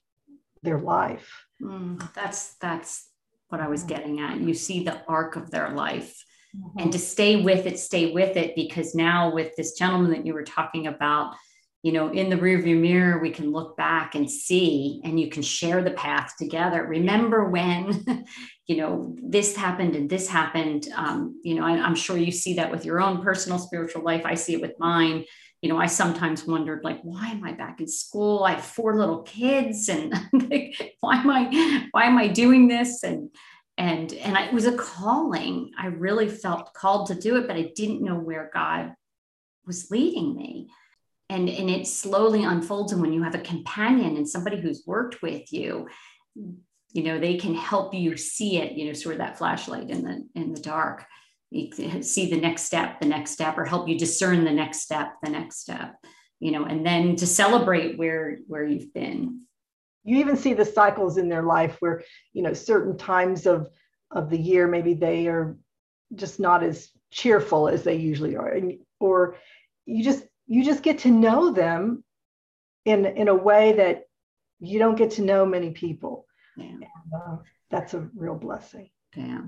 [0.63, 1.47] their life.
[1.61, 3.09] Mm, that's that's
[3.49, 4.39] what i was getting at.
[4.39, 6.23] You see the arc of their life
[6.55, 6.79] mm-hmm.
[6.79, 10.35] and to stay with it stay with it because now with this gentleman that you
[10.35, 11.35] were talking about
[11.83, 15.43] you know in the rearview mirror we can look back and see and you can
[15.43, 16.85] share the path together.
[16.85, 18.27] Remember when
[18.67, 20.89] you know this happened and this happened.
[20.95, 24.23] Um, you know I, i'm sure you see that with your own personal spiritual life.
[24.25, 25.25] I see it with mine.
[25.63, 28.45] You know i sometimes wondered like why am i back in school?
[28.45, 33.03] I have four little kids and like, why am i why am i doing this?
[33.03, 33.31] And
[33.79, 35.71] and and I, it was a calling.
[35.79, 38.95] I really felt called to do it but i didn't know where god
[39.67, 40.69] was leading me
[41.31, 42.93] and and it slowly unfolds.
[42.93, 45.87] And when you have a companion and somebody who's worked with you
[46.93, 50.03] you know they can help you see it you know sort of that flashlight in
[50.03, 51.05] the in the dark.
[51.51, 55.15] You see the next step the next step or help you discern the next step
[55.23, 55.97] the next step
[56.39, 59.43] you know and then to celebrate where where you've been.
[60.03, 63.69] You even see the cycles in their life where you know certain times of
[64.11, 65.57] of the year maybe they are
[66.15, 68.49] just not as cheerful as they usually are.
[68.49, 69.37] And, or
[69.87, 72.05] you just you just get to know them
[72.85, 74.03] in in a way that
[74.59, 76.65] you don't get to know many people yeah.
[76.65, 76.85] and,
[77.15, 77.37] uh,
[77.71, 79.43] that's a real blessing yeah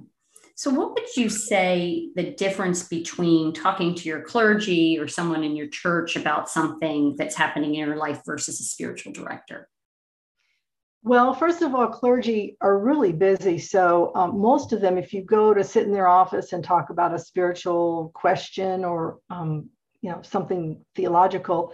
[0.55, 5.57] so what would you say the difference between talking to your clergy or someone in
[5.57, 9.69] your church about something that's happening in your life versus a spiritual director
[11.05, 13.59] well, first of all, clergy are really busy.
[13.59, 16.91] So, um, most of them, if you go to sit in their office and talk
[16.91, 19.69] about a spiritual question or um,
[20.03, 21.73] you know something theological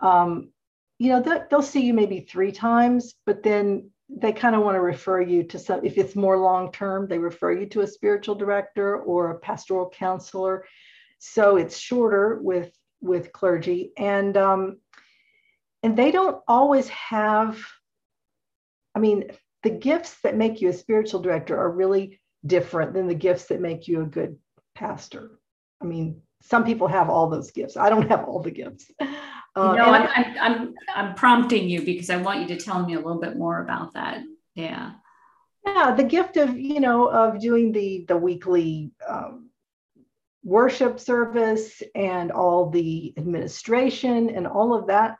[0.00, 0.50] um,
[0.98, 4.74] you know they'll, they'll see you maybe three times but then they kind of want
[4.76, 7.86] to refer you to some if it's more long term they refer you to a
[7.86, 10.64] spiritual director or a pastoral counselor.
[11.18, 14.78] So it's shorter with with clergy and um,
[15.82, 17.58] and they don't always have
[18.94, 19.24] i mean
[19.62, 23.60] the gifts that make you a spiritual director are really different than the gifts that
[23.60, 24.36] make you a good
[24.74, 25.38] pastor.
[25.80, 27.76] I mean some people have all those gifts.
[27.76, 28.90] I don't have all the gifts.
[29.54, 32.94] Uh, no, I'm, I'm, I'm, I'm prompting you because I want you to tell me
[32.94, 34.22] a little bit more about that.
[34.54, 34.92] Yeah.
[35.66, 39.50] Yeah, the gift of you know of doing the the weekly um,
[40.42, 45.18] worship service and all the administration and all of that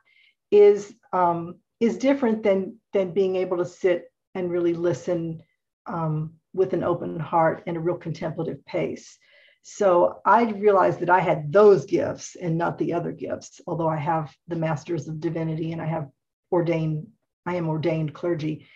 [0.51, 5.43] is um, is different than than being able to sit and really listen
[5.87, 9.18] um, with an open heart and a real contemplative pace.
[9.63, 13.97] So I realized that I had those gifts and not the other gifts, although I
[13.97, 16.09] have the masters of divinity and I have
[16.51, 17.07] ordained,
[17.47, 18.67] I am ordained clergy.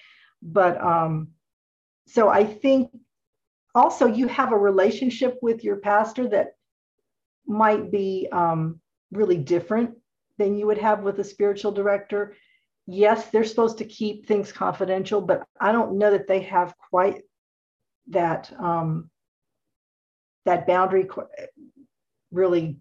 [0.43, 1.29] But um,
[2.07, 2.91] so I think
[3.75, 6.55] also you have a relationship with your pastor that
[7.47, 8.81] might be um,
[9.11, 9.97] really different
[10.39, 12.35] than you would have with a spiritual director.
[12.87, 17.23] Yes, they're supposed to keep things confidential, but I don't know that they have quite
[18.09, 19.11] that um,
[20.47, 21.07] that boundary
[22.33, 22.79] really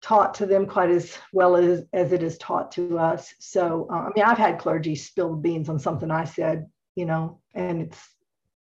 [0.00, 3.34] taught to them quite as well as, as it is taught to us.
[3.38, 7.40] So, uh, I mean, I've had clergy spill beans on something I said, you know,
[7.54, 8.08] and it's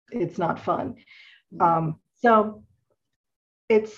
[0.10, 0.96] it's not fun.
[1.54, 1.62] Mm-hmm.
[1.62, 2.64] Um, so
[3.70, 3.94] it's,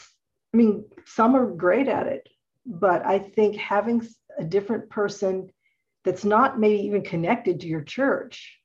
[0.53, 2.27] I mean, some are great at it,
[2.65, 4.05] but I think having
[4.37, 5.49] a different person
[6.03, 8.58] that's not maybe even connected to your church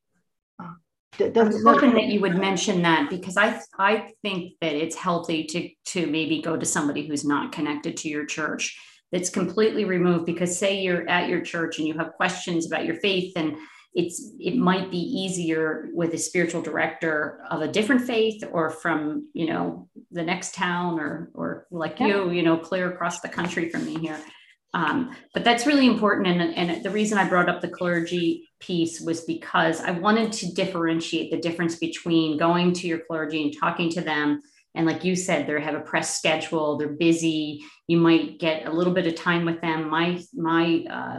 [1.20, 5.44] I was hoping that you would mention that because I I think that it's healthy
[5.44, 8.78] to to maybe go to somebody who's not connected to your church
[9.12, 12.96] that's completely removed because say you're at your church and you have questions about your
[12.96, 13.56] faith and
[13.94, 19.28] it's it might be easier with a spiritual director of a different faith or from
[19.32, 22.08] you know the next town or or like yeah.
[22.08, 24.18] you you know clear across the country from me here
[24.74, 26.26] um, but that's really important.
[26.26, 30.52] And, and the reason I brought up the clergy piece was because I wanted to
[30.52, 34.42] differentiate the difference between going to your clergy and talking to them.
[34.74, 37.62] And like you said, they have a press schedule, they're busy.
[37.86, 39.88] You might get a little bit of time with them.
[39.88, 41.18] My, my, uh,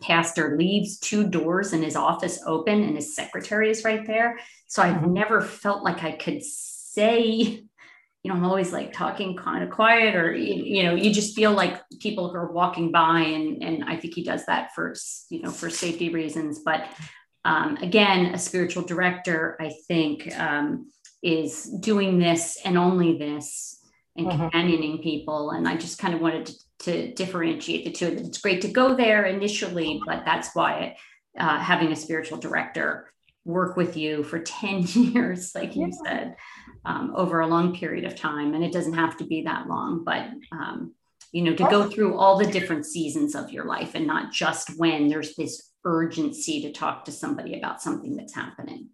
[0.00, 4.38] pastor leaves two doors in his office open and his secretary is right there.
[4.66, 5.12] So I've mm-hmm.
[5.12, 7.64] never felt like I could say
[8.22, 11.52] you know, I'm always like talking kind of quiet, or you know, you just feel
[11.52, 14.94] like people are walking by, and and I think he does that for
[15.30, 16.60] you know for safety reasons.
[16.64, 16.88] But
[17.44, 20.90] um, again, a spiritual director, I think, um,
[21.22, 23.78] is doing this and only this
[24.16, 24.36] and uh-huh.
[24.36, 25.52] companioning people.
[25.52, 28.06] And I just kind of wanted to, to, differentiate the two.
[28.26, 30.96] It's great to go there initially, but that's why
[31.38, 33.10] uh, having a spiritual director
[33.48, 36.36] work with you for 10 years, like you said,
[36.84, 38.54] um, over a long period of time.
[38.54, 40.94] And it doesn't have to be that long, but um,
[41.32, 44.78] you know, to go through all the different seasons of your life and not just
[44.78, 48.88] when there's this urgency to talk to somebody about something that's happening.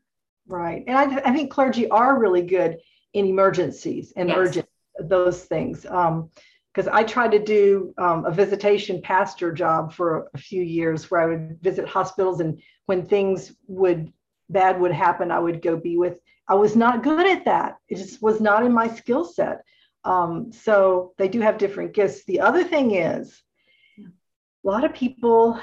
[0.46, 0.82] Right.
[0.86, 2.78] And I, I think clergy are really good
[3.12, 4.38] in emergencies and yes.
[4.38, 5.86] urgent those things.
[5.86, 6.30] Um,
[6.74, 11.20] because I tried to do um, a visitation pastor job for a few years where
[11.20, 14.12] I would visit hospitals and when things would
[14.48, 16.18] bad would happen, I would go be with
[16.48, 17.78] I was not good at that.
[17.88, 19.64] It just was not in my skill set.
[20.04, 22.24] Um, so they do have different gifts.
[22.24, 23.42] The other thing is,
[23.98, 25.58] a lot of people,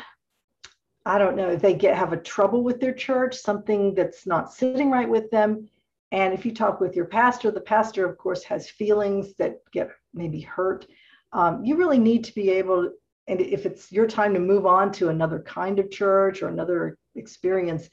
[1.06, 4.90] I don't know, they get have a trouble with their church, something that's not sitting
[4.90, 5.70] right with them.
[6.12, 9.92] And if you talk with your pastor, the pastor, of course, has feelings that get
[10.14, 10.88] maybe hurt.
[11.32, 12.92] Um, you really need to be able,
[13.28, 16.98] and if it's your time to move on to another kind of church or another
[17.16, 17.90] experience,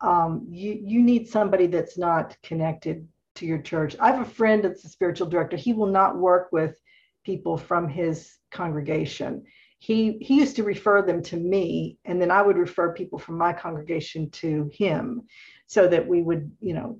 [0.00, 3.96] um, you you need somebody that's not connected to your church.
[4.00, 5.56] I have a friend that's a spiritual director.
[5.56, 6.80] He will not work with
[7.24, 9.44] people from his congregation.
[9.78, 13.36] He he used to refer them to me, and then I would refer people from
[13.38, 15.22] my congregation to him,
[15.66, 16.98] so that we would you know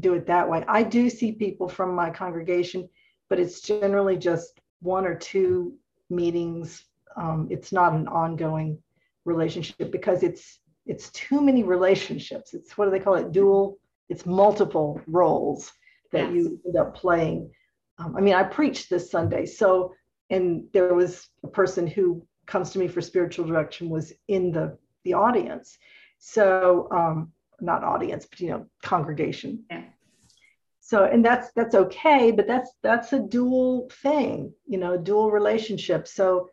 [0.00, 0.64] do it that way.
[0.66, 2.88] I do see people from my congregation,
[3.28, 5.74] but it's generally just one or two
[6.10, 6.84] meetings.
[7.16, 8.78] Um, it's not an ongoing
[9.24, 12.54] relationship because it's it's too many relationships.
[12.54, 13.32] It's what do they call it?
[13.32, 13.78] Dual.
[14.08, 15.72] It's multiple roles
[16.12, 16.34] that yes.
[16.34, 17.50] you end up playing.
[17.98, 19.94] Um, I mean, I preached this Sunday, so
[20.30, 24.78] and there was a person who comes to me for spiritual direction was in the
[25.04, 25.76] the audience.
[26.18, 29.64] So um, not audience, but you know, congregation.
[29.70, 29.84] Yeah.
[30.80, 36.06] So and that's that's okay, but that's that's a dual thing, you know, dual relationship.
[36.06, 36.50] So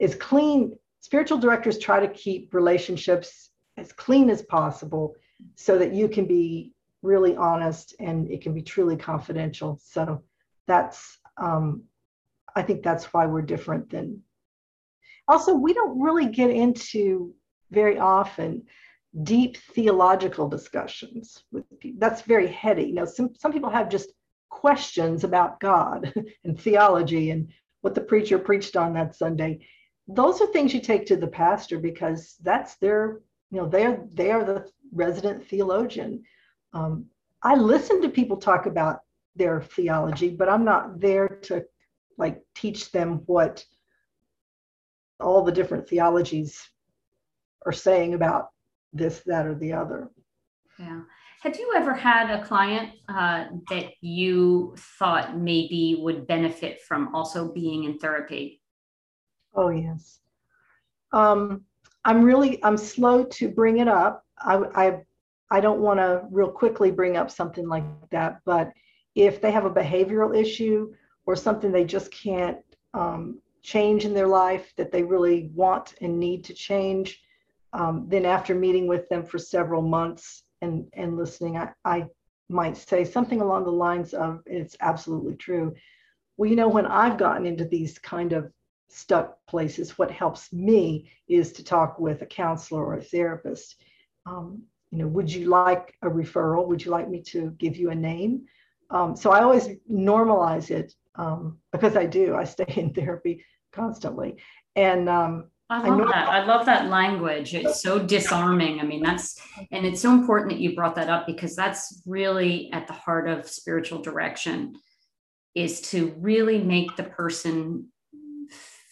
[0.00, 0.76] it's clean.
[1.00, 5.14] Spiritual directors try to keep relationships as clean as possible
[5.54, 9.78] so that you can be really honest and it can be truly confidential.
[9.82, 10.22] So
[10.66, 11.82] that's, um,
[12.54, 14.22] I think that's why we're different than.
[15.28, 17.34] Also, we don't really get into
[17.70, 18.64] very often
[19.22, 21.98] deep theological discussions with people.
[22.00, 22.84] That's very heady.
[22.84, 24.12] You know, some, some people have just
[24.48, 26.12] questions about God
[26.44, 27.48] and theology and
[27.80, 29.66] what the preacher preached on that Sunday,
[30.08, 33.20] those are things you take to the pastor because that's their,
[33.52, 36.24] you know, they're they are the resident theologian.
[36.72, 37.06] Um,
[37.42, 39.00] I listen to people talk about
[39.36, 41.64] their theology, but I'm not there to
[42.16, 43.64] like teach them what
[45.20, 46.58] all the different theologies
[47.66, 48.48] are saying about
[48.92, 50.10] this, that, or the other.
[50.78, 51.02] Yeah.
[51.42, 57.52] Have you ever had a client uh, that you thought maybe would benefit from also
[57.52, 58.62] being in therapy?
[59.54, 60.20] Oh yes.
[61.12, 61.64] Um,
[62.04, 64.24] I'm really I'm slow to bring it up.
[64.38, 65.02] I I,
[65.50, 68.72] I don't want to real quickly bring up something like that, but
[69.14, 70.94] if they have a behavioral issue
[71.26, 72.58] or something they just can't
[72.94, 77.20] um, change in their life that they really want and need to change,
[77.72, 82.06] um, then after meeting with them for several months and, and listening, I, I
[82.48, 85.74] might say something along the lines of, it's absolutely true.
[86.36, 88.50] Well, you know, when I've gotten into these kind of
[88.92, 93.76] stuck places, what helps me is to talk with a counselor or a therapist.
[94.26, 96.66] Um, you know, would you like a referral?
[96.68, 98.44] Would you like me to give you a name?
[98.90, 102.36] Um, so I always normalize it um, because I do.
[102.36, 104.36] I stay in therapy constantly,
[104.76, 106.28] and um, I love I that.
[106.28, 107.54] I love that language.
[107.54, 108.80] It's so disarming.
[108.80, 109.40] I mean, that's
[109.70, 113.28] and it's so important that you brought that up because that's really at the heart
[113.28, 114.74] of spiritual direction
[115.54, 117.88] is to really make the person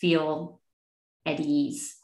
[0.01, 0.61] feel
[1.27, 1.97] at ease.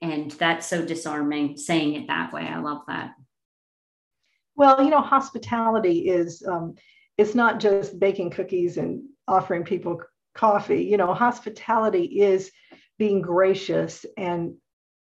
[0.00, 2.42] And that's so disarming saying it that way.
[2.42, 3.12] I love that.
[4.54, 6.74] Well, you know, hospitality is um,
[7.16, 10.00] it's not just baking cookies and offering people
[10.34, 10.84] coffee.
[10.84, 12.50] You know, hospitality is
[12.98, 14.54] being gracious and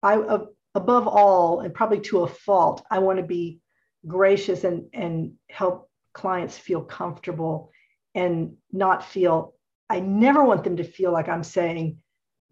[0.03, 3.61] I uh, above all and probably to a fault, I want to be
[4.07, 7.71] gracious and and help clients feel comfortable
[8.15, 9.55] and not feel
[9.89, 11.99] I never want them to feel like I'm saying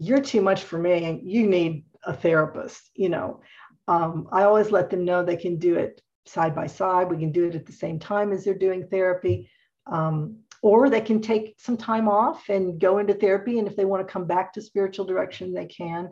[0.01, 3.41] you're too much for me and you need a therapist, you know.
[3.87, 7.11] Um, I always let them know they can do it side by side.
[7.11, 9.51] We can do it at the same time as they're doing therapy.
[9.87, 13.59] Um, or they can take some time off and go into therapy.
[13.59, 16.11] And if they want to come back to spiritual direction, they can.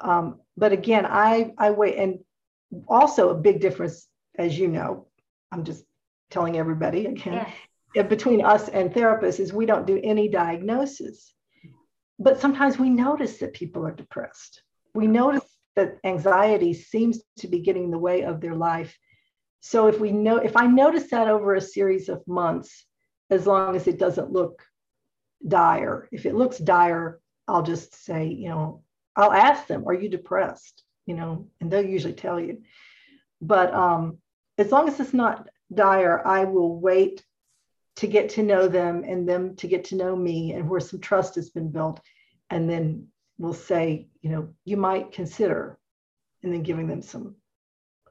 [0.00, 1.96] Um, but again, I, I wait.
[1.96, 2.18] And
[2.88, 4.08] also, a big difference,
[4.38, 5.06] as you know,
[5.50, 5.84] I'm just
[6.30, 7.46] telling everybody again,
[7.94, 8.02] yeah.
[8.02, 11.34] between us and therapists is we don't do any diagnosis.
[12.22, 14.62] But sometimes we notice that people are depressed.
[14.94, 15.44] We notice
[15.74, 18.96] that anxiety seems to be getting in the way of their life.
[19.60, 22.84] So if we know, if I notice that over a series of months,
[23.30, 24.62] as long as it doesn't look
[25.46, 26.08] dire.
[26.12, 28.82] If it looks dire, I'll just say, you know,
[29.16, 30.82] I'll ask them, are you depressed?
[31.06, 32.62] You know, and they'll usually tell you.
[33.40, 34.18] But um,
[34.58, 37.24] as long as it's not dire, I will wait
[37.96, 41.00] to get to know them and them to get to know me and where some
[41.00, 42.00] trust has been built.
[42.50, 45.78] And then we'll say, you know, you might consider,
[46.42, 47.36] and then giving them some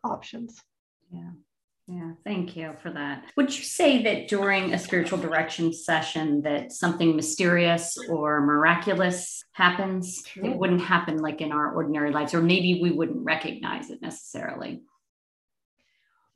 [0.03, 0.61] options.
[1.11, 1.31] Yeah.
[1.87, 3.25] Yeah, thank you for that.
[3.35, 10.23] Would you say that during a spiritual direction session that something mysterious or miraculous happens?
[10.25, 10.45] Sure.
[10.45, 14.83] It wouldn't happen like in our ordinary lives, or maybe we wouldn't recognize it necessarily.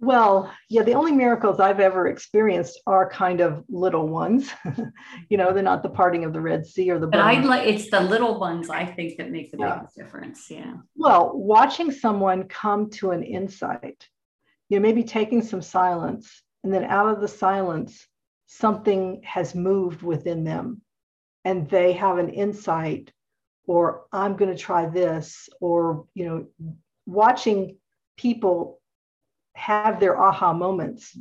[0.01, 4.51] Well, yeah, the only miracles I've ever experienced are kind of little ones.
[5.29, 7.07] you know, they're not the parting of the Red Sea or the.
[7.07, 9.75] But I like it's the little ones I think that make the yeah.
[9.75, 10.51] biggest difference.
[10.51, 10.73] Yeah.
[10.95, 14.05] Well, watching someone come to an insight
[14.69, 18.07] you know, maybe taking some silence, and then out of the silence,
[18.47, 20.81] something has moved within them,
[21.43, 23.11] and they have an insight,
[23.67, 26.75] or I'm going to try this, or you know,
[27.05, 27.77] watching
[28.17, 28.79] people
[29.55, 31.17] have their aha moments.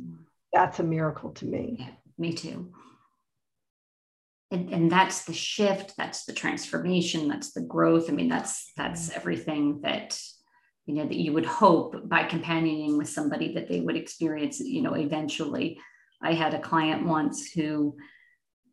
[0.53, 1.77] That's a miracle to me.
[1.79, 2.71] Yeah, me too.
[4.51, 9.09] And, and that's the shift that's the transformation that's the growth i mean that's that's
[9.09, 10.17] everything that
[10.85, 14.83] you know that you would hope by companioning with somebody that they would experience you
[14.83, 15.79] know eventually
[16.21, 17.97] i had a client once who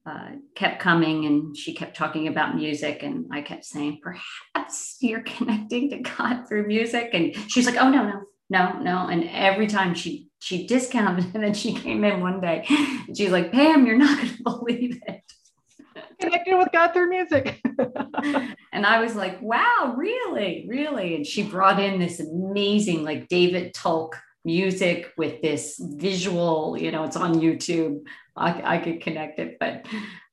[0.04, 5.22] uh, kept coming and she kept talking about music and i kept saying perhaps you're
[5.36, 8.22] connecting to god through music and she's like oh no no
[8.53, 12.64] no no and every time she she discounted and then she came in one day
[12.68, 15.22] and she's like pam you're not going to believe it
[16.22, 17.61] connected with God through music.
[18.72, 21.16] and I was like, wow, really, really.
[21.16, 27.05] And she brought in this amazing, like David Tolk music with this visual, you know,
[27.05, 28.05] it's on YouTube.
[28.36, 29.86] I, I could connect it, but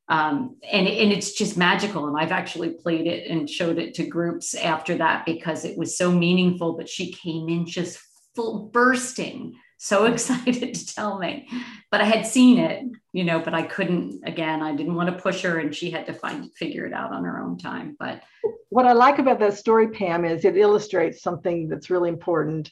[0.07, 2.07] um, and, and it's just magical.
[2.07, 5.97] And I've actually played it and showed it to groups after that because it was
[5.97, 6.73] so meaningful.
[6.73, 7.99] But she came in just
[8.39, 11.49] full bursting so excited to tell me.
[11.91, 15.21] But I had seen it, you know, but I couldn't again, I didn't want to
[15.21, 17.97] push her and she had to find figure it out on her own time.
[17.99, 18.21] But
[18.69, 22.71] what I like about that story, Pam, is it illustrates something that's really important,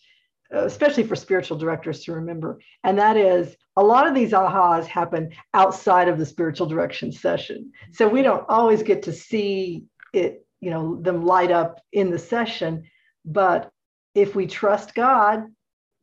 [0.52, 2.60] especially for spiritual directors to remember.
[2.86, 7.74] And that is a lot of these ahas happen outside of the spiritual direction session.
[7.92, 12.20] So we don't always get to see it, you know, them light up in the
[12.20, 12.84] session.
[13.26, 13.70] But
[14.18, 15.46] if we trust God,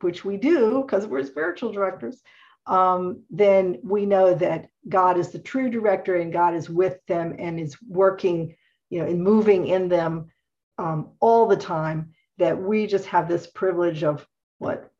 [0.05, 2.21] which we do because we're spiritual directors,
[2.67, 7.35] um, then we know that God is the true director and God is with them
[7.39, 8.55] and is working,
[8.91, 10.29] you know, and moving in them
[10.77, 12.11] um, all the time.
[12.37, 14.27] That we just have this privilege of
[14.59, 14.91] what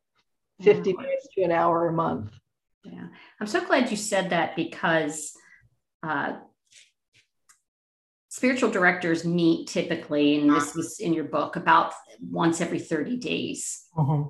[0.62, 0.96] 50 yeah.
[0.96, 2.32] minutes to an hour a month.
[2.82, 3.08] Yeah,
[3.40, 5.36] I'm so glad you said that because
[6.02, 6.36] uh,
[8.30, 13.84] spiritual directors meet typically, and this was in your book, about once every 30 days.
[13.96, 14.24] Uh-huh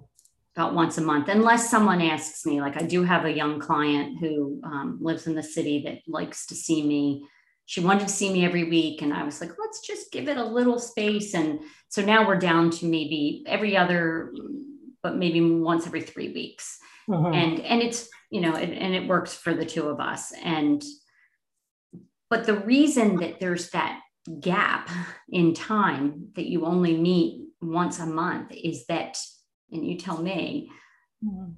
[0.57, 2.61] about once a month, unless someone asks me.
[2.61, 6.47] Like I do have a young client who um, lives in the city that likes
[6.47, 7.27] to see me.
[7.67, 10.39] She wanted to see me every week, and I was like, let's just give it
[10.39, 11.35] a little space.
[11.35, 14.33] And so now we're down to maybe every other,
[15.03, 16.79] but maybe once every three weeks.
[17.09, 17.35] Mm-hmm.
[17.35, 20.33] And and it's you know, it, and it works for the two of us.
[20.43, 20.83] And
[22.31, 24.01] but the reason that there's that
[24.41, 24.91] gap
[25.29, 29.19] in time that you only meet once a month is that
[29.73, 30.71] and you tell me.
[31.25, 31.53] Mm-hmm.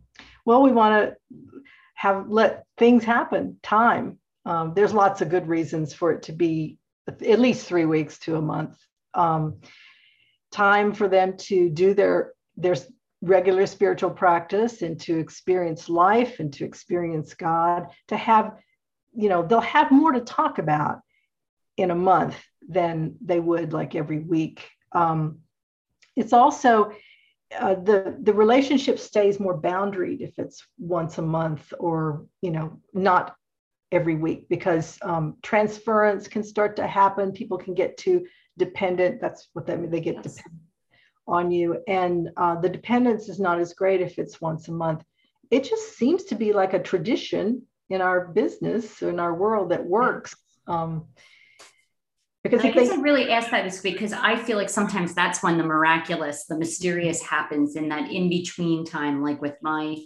[0.45, 1.37] well we want to
[1.95, 4.19] have let things happen time.
[4.45, 6.79] Um, there's lots of good reasons for it to be
[7.09, 8.79] at least three weeks to a month.
[9.15, 9.61] Um,
[10.53, 12.77] time for them to do their their
[13.21, 18.55] regular spiritual practice and to experience life and to experience god to have
[19.13, 21.01] you know they'll have more to talk about
[21.77, 22.37] in a month
[22.69, 24.69] than they would like every week.
[24.93, 25.39] Um,
[26.17, 26.93] it's also
[27.57, 32.81] uh, the the relationship stays more boundaried if it's once a month or you know
[32.93, 33.35] not
[33.91, 37.33] every week because um, transference can start to happen.
[37.33, 38.27] People can get too
[38.59, 39.21] dependent.
[39.21, 40.35] That's what that means they get yes.
[40.35, 40.63] dependent
[41.27, 41.83] on you.
[41.87, 45.05] And uh, the dependence is not as great if it's once a month.
[45.51, 49.85] It just seems to be like a tradition in our business in our world that
[49.85, 50.35] works.
[50.67, 51.07] Um,
[52.51, 55.43] because I guess they, I really ask that is because I feel like sometimes that's
[55.43, 59.97] when the miraculous, the mysterious happens in that in between time, like with my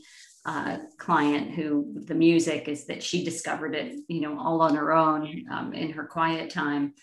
[0.45, 4.93] uh, client who the music is that she discovered it, you know, all on her
[4.93, 6.95] own um, in her quiet time.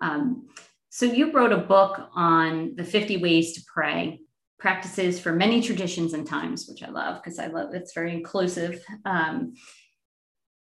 [0.00, 0.46] Um,
[0.90, 4.20] so you wrote a book on the 50 ways to pray
[4.58, 8.82] practices for many traditions and times, which I love because I love it's very inclusive.
[9.04, 9.54] Um,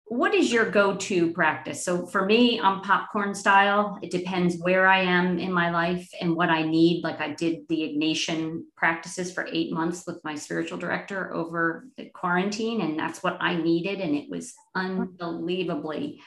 [0.07, 1.83] what is your go-to practice?
[1.83, 3.97] So for me i'm popcorn style.
[4.03, 7.03] It depends where i am in my life and what i need.
[7.03, 12.05] Like i did the ignatian practices for eight months with my spiritual director over the
[12.05, 16.21] quarantine and that's what i needed and it was unbelievably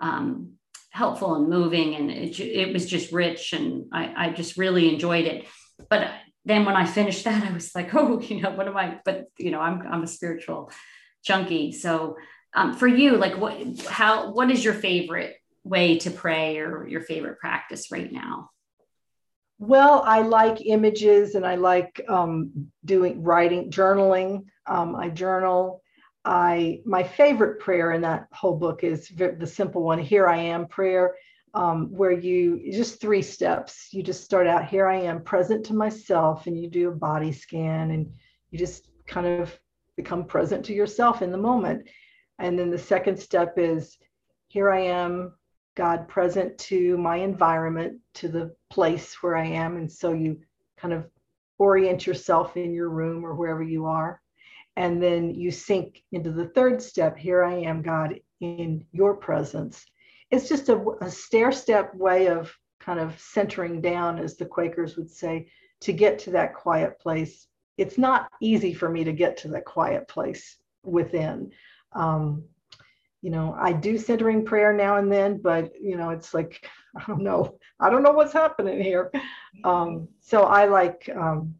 [0.00, 0.54] um,
[0.90, 5.26] helpful and moving and it, it was just rich and I, I just really enjoyed
[5.26, 5.46] it.
[5.88, 6.10] But
[6.44, 9.26] then when i finished that i was like oh you know what am i but
[9.38, 10.70] you know i'm, I'm a spiritual
[11.22, 11.72] junkie.
[11.72, 12.16] So
[12.54, 17.00] um, for you like what how what is your favorite way to pray or your
[17.00, 18.50] favorite practice right now?
[19.58, 24.44] Well i like images and i like um, doing writing journaling.
[24.66, 25.82] Um, i journal.
[26.24, 30.68] I my favorite prayer in that whole book is the simple one here i am
[30.68, 31.14] prayer
[31.54, 33.88] um, where you just three steps.
[33.90, 37.32] You just start out here i am present to myself and you do a body
[37.32, 38.12] scan and
[38.50, 39.58] you just kind of
[39.96, 41.86] become present to yourself in the moment
[42.42, 43.96] and then the second step is
[44.48, 45.32] here I am,
[45.76, 49.76] God present to my environment, to the place where I am.
[49.76, 50.40] And so you
[50.76, 51.08] kind of
[51.58, 54.20] orient yourself in your room or wherever you are.
[54.74, 59.86] And then you sink into the third step here I am, God, in your presence.
[60.32, 64.96] It's just a, a stair step way of kind of centering down, as the Quakers
[64.96, 65.46] would say,
[65.82, 67.46] to get to that quiet place.
[67.78, 71.52] It's not easy for me to get to that quiet place within
[71.94, 72.44] um,
[73.22, 77.04] you know, I do centering prayer now and then, but you know, it's like I
[77.06, 79.10] don't know, I don't know what's happening here.
[79.64, 81.08] Um, so I like.
[81.14, 81.56] Um,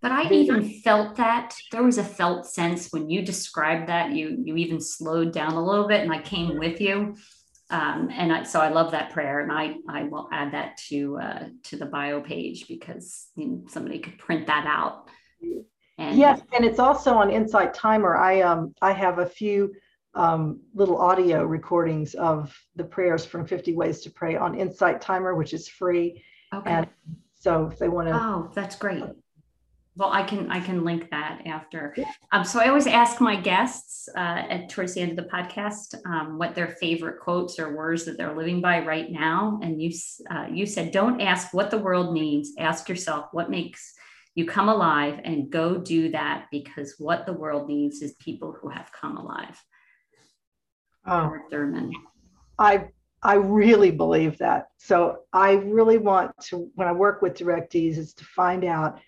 [0.00, 4.12] but I even felt that there was a felt sense when you described that.
[4.12, 7.16] You you even slowed down a little bit, and I came with you.
[7.70, 11.18] Um, and I, so I love that prayer, and I I will add that to
[11.18, 15.08] uh, to the bio page because you know, somebody could print that out.
[15.98, 18.16] And yes, and it's also on Insight Timer.
[18.16, 19.74] I um I have a few
[20.14, 25.34] um, little audio recordings of the prayers from 50 Ways to Pray on Insight Timer,
[25.34, 26.22] which is free.
[26.52, 26.70] Okay.
[26.70, 26.88] And
[27.34, 29.04] so if they want to, oh, that's great.
[29.96, 31.94] well, I can I can link that after.
[32.32, 35.94] Um, so I always ask my guests uh, at towards the end of the podcast
[36.06, 39.60] um, what their favorite quotes or words that they're living by right now.
[39.62, 39.92] And you
[40.30, 42.52] uh, you said, don't ask what the world needs.
[42.58, 43.94] Ask yourself what makes
[44.38, 48.68] you come alive, and go do that because what the world needs is people who
[48.68, 49.60] have come alive.
[51.04, 51.92] Oh, Thurman.
[52.56, 54.68] I I really believe that.
[54.76, 59.00] So I really want to when I work with directees is to find out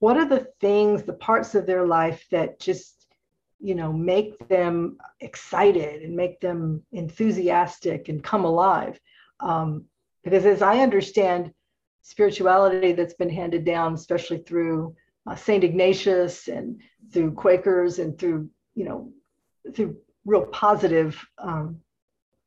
[0.00, 3.06] what are the things, the parts of their life that just,
[3.58, 9.00] you know, make them excited and make them enthusiastic and come alive?
[9.40, 9.86] Um,
[10.24, 11.54] because as I understand
[12.02, 14.94] spirituality that's been handed down, especially through
[15.26, 15.64] uh, St.
[15.64, 16.80] Ignatius and
[17.12, 19.12] through Quakers and through, you know,
[19.74, 21.80] through real positive um,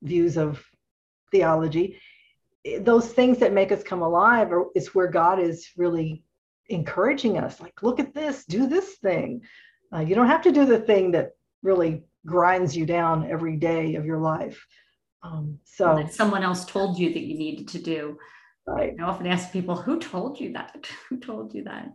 [0.01, 0.63] views of
[1.31, 1.99] theology,
[2.79, 6.23] those things that make us come alive are, is where God is really
[6.71, 9.41] encouraging us like look at this do this thing
[9.93, 11.31] uh, you don't have to do the thing that
[11.63, 14.65] really grinds you down every day of your life
[15.23, 18.17] um, so someone else told you that you needed to do
[18.67, 21.89] right i often ask people who told you that who told you that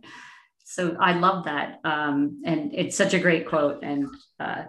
[0.63, 4.07] so i love that um, and it's such a great quote and
[4.39, 4.63] uh,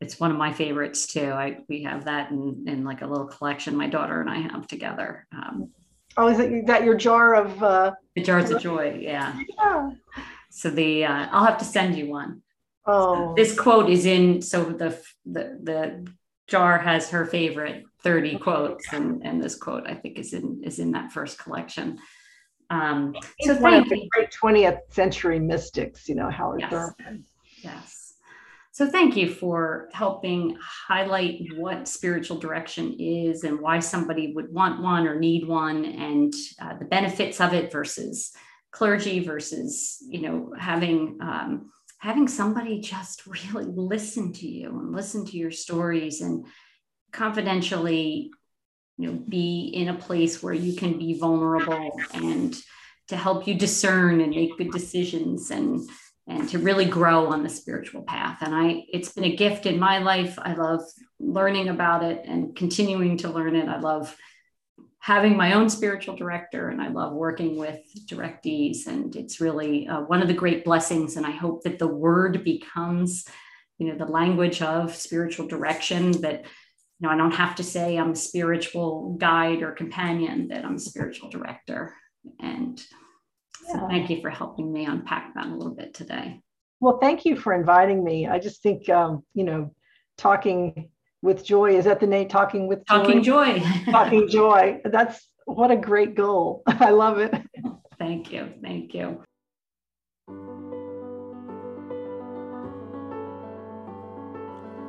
[0.00, 3.26] it's one of my favorites too i we have that in, in like a little
[3.26, 5.70] collection my daughter and i have together um,
[6.16, 8.98] Oh, is it that your jar of uh the jars of joy?
[9.00, 9.38] Yeah.
[9.58, 9.90] Yeah.
[10.50, 12.42] So the uh, I'll have to send you one.
[12.86, 13.14] Oh.
[13.14, 16.06] So this quote is in so the the the
[16.46, 20.78] jar has her favorite 30 quotes and and this quote I think is in is
[20.78, 21.98] in that first collection.
[22.70, 26.70] Um so one of the great 20th century mystics, you know, Howard yes.
[26.70, 27.24] Thurman.
[27.62, 28.06] Yes.
[28.76, 34.82] So thank you for helping highlight what spiritual direction is and why somebody would want
[34.82, 38.32] one or need one and uh, the benefits of it versus
[38.72, 45.24] clergy versus, you know, having, um, having somebody just really listen to you and listen
[45.26, 46.46] to your stories and
[47.12, 48.30] confidentially,
[48.98, 52.56] you know, be in a place where you can be vulnerable and
[53.08, 55.88] to help you discern and make good decisions and
[56.28, 58.38] and to really grow on the spiritual path.
[58.40, 60.36] And I, it's been a gift in my life.
[60.42, 60.82] I love
[61.20, 63.68] learning about it and continuing to learn it.
[63.68, 64.16] I love
[65.06, 67.78] having my own spiritual director and I love working with
[68.08, 68.88] directees.
[68.88, 71.16] And it's really uh, one of the great blessings.
[71.16, 73.24] And I hope that the word becomes,
[73.78, 77.96] you know, the language of spiritual direction that, you know, I don't have to say
[77.96, 81.94] I'm a spiritual guide or companion, that I'm a spiritual director.
[82.40, 82.82] And
[83.70, 86.40] so thank you for helping me unpack that a little bit today.
[86.80, 88.26] Well, thank you for inviting me.
[88.26, 89.72] I just think, um, you know,
[90.18, 90.90] talking
[91.26, 91.76] with joy.
[91.76, 93.60] Is that the name talking with talking joy.
[93.90, 94.80] Talking joy.
[94.84, 96.62] That's what a great goal.
[96.66, 97.34] I love it.
[97.98, 98.48] Thank you.
[98.62, 99.22] Thank you.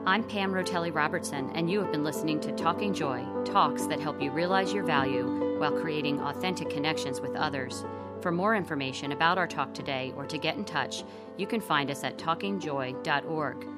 [0.05, 4.21] I'm Pam Rotelli Robertson, and you have been listening to Talking Joy talks that help
[4.21, 7.83] you realize your value while creating authentic connections with others.
[8.21, 11.03] For more information about our talk today or to get in touch,
[11.35, 13.76] you can find us at talkingjoy.org.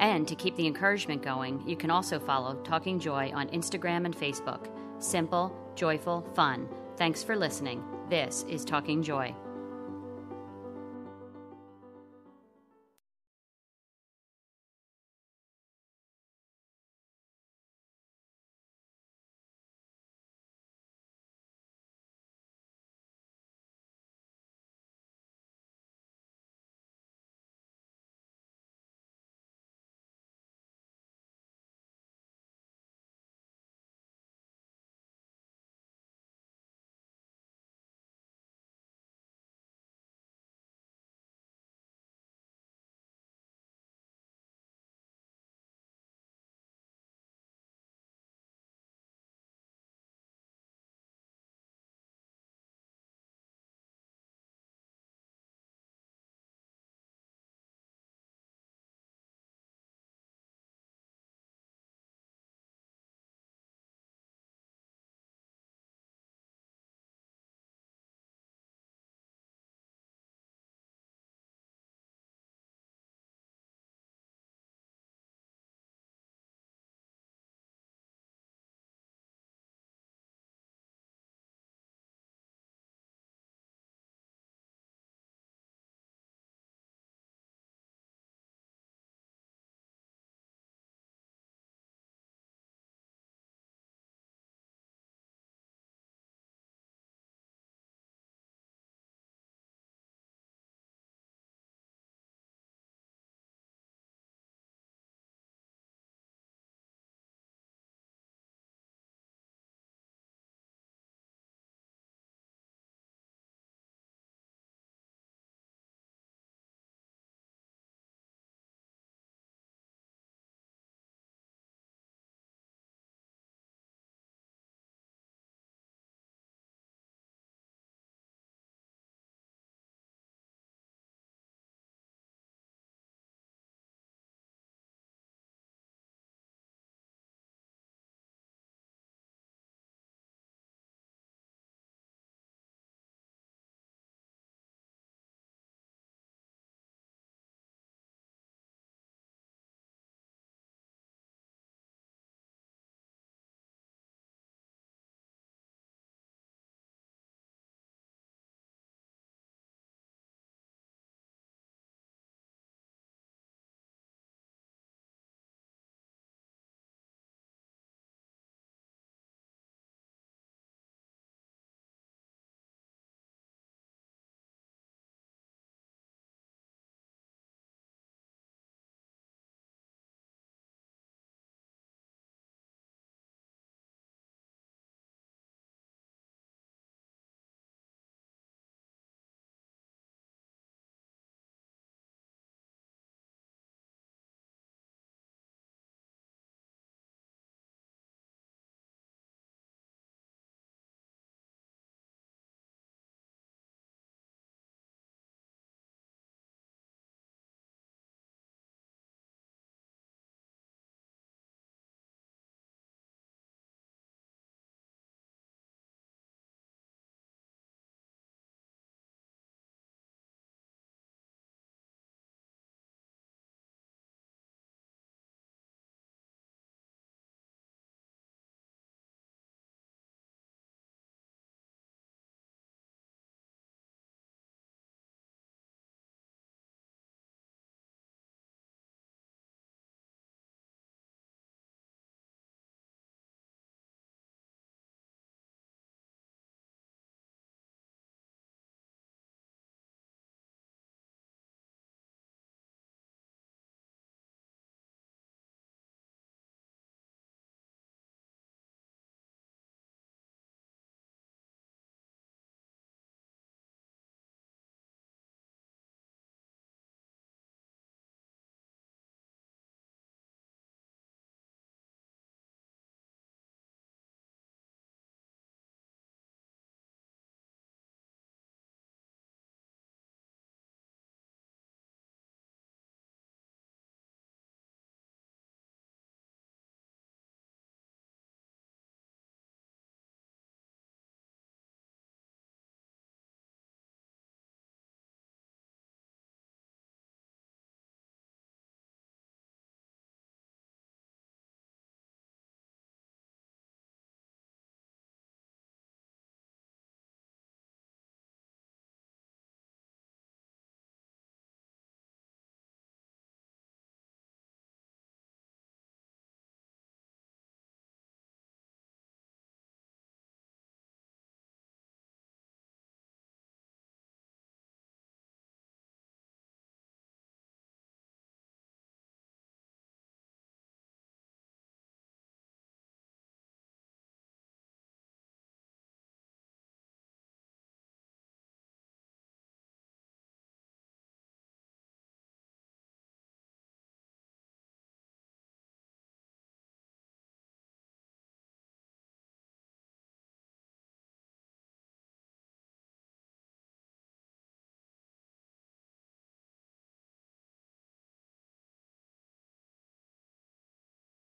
[0.00, 4.16] And to keep the encouragement going, you can also follow Talking Joy on Instagram and
[4.16, 4.68] Facebook.
[4.98, 6.68] Simple, joyful, fun.
[6.96, 7.82] Thanks for listening.
[8.08, 9.34] This is Talking Joy.